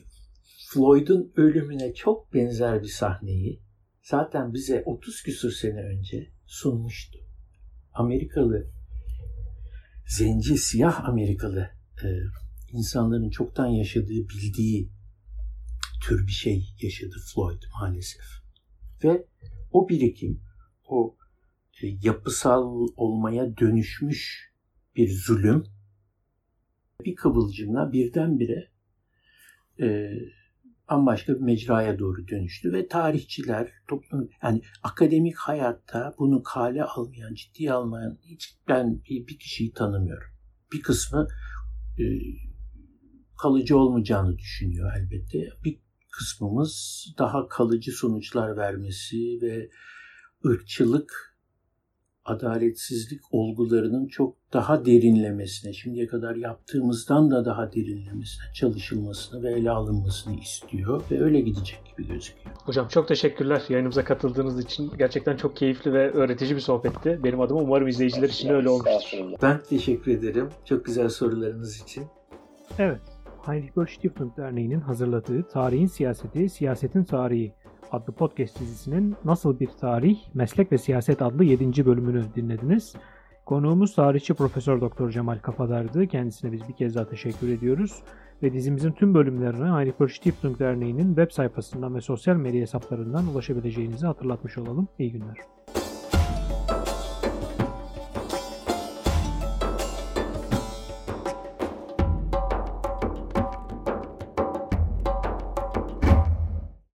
Floyd'un 0.72 1.32
ölümüne 1.36 1.94
çok 1.94 2.34
benzer 2.34 2.82
bir 2.82 2.88
sahneyi 2.88 3.62
zaten 4.02 4.54
bize 4.54 4.82
30 4.86 5.22
küsur 5.22 5.50
sene 5.50 5.82
önce 5.82 6.30
sunmuştu. 6.46 7.18
Amerikalı 7.94 8.75
zenci 10.06 10.58
siyah 10.58 11.04
Amerikalı 11.04 11.70
e, 12.04 12.06
insanların 12.72 13.30
çoktan 13.30 13.66
yaşadığı 13.66 14.28
bildiği 14.28 14.88
tür 16.04 16.26
bir 16.26 16.32
şey 16.32 16.74
yaşadı 16.82 17.16
Floyd 17.34 17.62
maalesef. 17.80 18.24
Ve 19.04 19.26
o 19.72 19.88
birikim, 19.88 20.40
o 20.88 21.16
e, 21.82 21.86
yapısal 22.02 22.88
olmaya 22.96 23.56
dönüşmüş 23.56 24.52
bir 24.96 25.10
zulüm 25.10 25.64
bir 27.04 27.14
kıvılcımla 27.14 27.92
birdenbire 27.92 28.68
e, 29.80 30.10
bambaşka 30.90 31.34
bir 31.34 31.40
mecraya 31.40 31.98
doğru 31.98 32.28
dönüştü 32.28 32.72
ve 32.72 32.88
tarihçiler, 32.88 33.68
toplum 33.88 34.28
yani 34.42 34.62
akademik 34.82 35.36
hayatta 35.36 36.14
bunu 36.18 36.42
kale 36.42 36.84
almayan, 36.84 37.34
ciddiye 37.34 37.72
almayan 37.72 38.18
hiç 38.22 38.56
ben 38.68 39.02
bir, 39.04 39.26
bir 39.26 39.38
kişiyi 39.38 39.72
tanımıyorum. 39.72 40.28
Bir 40.72 40.82
kısmı 40.82 41.28
e, 41.98 42.04
kalıcı 43.42 43.78
olmayacağını 43.78 44.38
düşünüyor 44.38 44.92
elbette. 44.96 45.38
Bir 45.64 45.80
kısmımız 46.12 47.04
daha 47.18 47.48
kalıcı 47.48 47.92
sonuçlar 47.92 48.56
vermesi 48.56 49.38
ve 49.42 49.68
ırkçılık 50.46 51.35
adaletsizlik 52.26 53.20
olgularının 53.30 54.06
çok 54.06 54.36
daha 54.52 54.84
derinlemesine, 54.84 55.72
şimdiye 55.72 56.06
kadar 56.06 56.36
yaptığımızdan 56.36 57.30
da 57.30 57.44
daha 57.44 57.72
derinlemesine 57.72 58.44
çalışılmasını 58.54 59.42
ve 59.42 59.52
ele 59.52 59.70
alınmasını 59.70 60.40
istiyor 60.40 61.02
ve 61.10 61.22
öyle 61.22 61.40
gidecek 61.40 61.80
gibi 61.90 62.08
gözüküyor. 62.08 62.56
Hocam 62.64 62.88
çok 62.88 63.08
teşekkürler 63.08 63.62
yayınımıza 63.68 64.04
katıldığınız 64.04 64.60
için. 64.60 64.92
Gerçekten 64.98 65.36
çok 65.36 65.56
keyifli 65.56 65.92
ve 65.92 66.10
öğretici 66.10 66.56
bir 66.56 66.60
sohbetti. 66.60 67.20
Benim 67.24 67.40
adıma 67.40 67.60
umarım 67.60 67.88
izleyiciler 67.88 68.28
için 68.28 68.48
öyle 68.48 68.68
olmuştur. 68.68 69.18
Ben 69.42 69.60
teşekkür 69.68 70.12
ederim. 70.12 70.48
Çok 70.64 70.84
güzel 70.84 71.08
sorularınız 71.08 71.82
için. 71.82 72.04
Evet. 72.78 73.00
Heinrich 73.46 73.76
Böll 73.76 73.86
Stiftung 73.86 74.36
Derneği'nin 74.36 74.80
hazırladığı 74.80 75.48
Tarihin 75.48 75.86
Siyaseti, 75.86 76.48
Siyasetin 76.48 77.04
Tarihi 77.04 77.52
adlı 77.96 78.12
podcast 78.12 78.60
dizisinin 78.60 79.16
Nasıl 79.24 79.60
Bir 79.60 79.68
Tarih, 79.80 80.18
Meslek 80.34 80.72
ve 80.72 80.78
Siyaset 80.78 81.22
adlı 81.22 81.44
7. 81.44 81.86
bölümünü 81.86 82.24
dinlediniz. 82.34 82.94
Konuğumuz 83.46 83.94
tarihçi 83.94 84.34
Profesör 84.34 84.80
Doktor 84.80 85.10
Cemal 85.10 85.38
Kafadar'dı. 85.38 86.06
Kendisine 86.06 86.52
biz 86.52 86.68
bir 86.68 86.72
kez 86.72 86.94
daha 86.94 87.08
teşekkür 87.08 87.48
ediyoruz. 87.48 88.02
Ve 88.42 88.52
dizimizin 88.52 88.92
tüm 88.92 89.14
bölümlerine 89.14 89.64
Heinrich 89.64 90.16
Stiftung 90.16 90.58
Derneği'nin 90.58 91.06
web 91.06 91.30
sayfasından 91.30 91.94
ve 91.94 92.00
sosyal 92.00 92.36
medya 92.36 92.60
hesaplarından 92.60 93.26
ulaşabileceğinizi 93.26 94.06
hatırlatmış 94.06 94.58
olalım. 94.58 94.88
İyi 94.98 95.12
günler. 95.12 95.36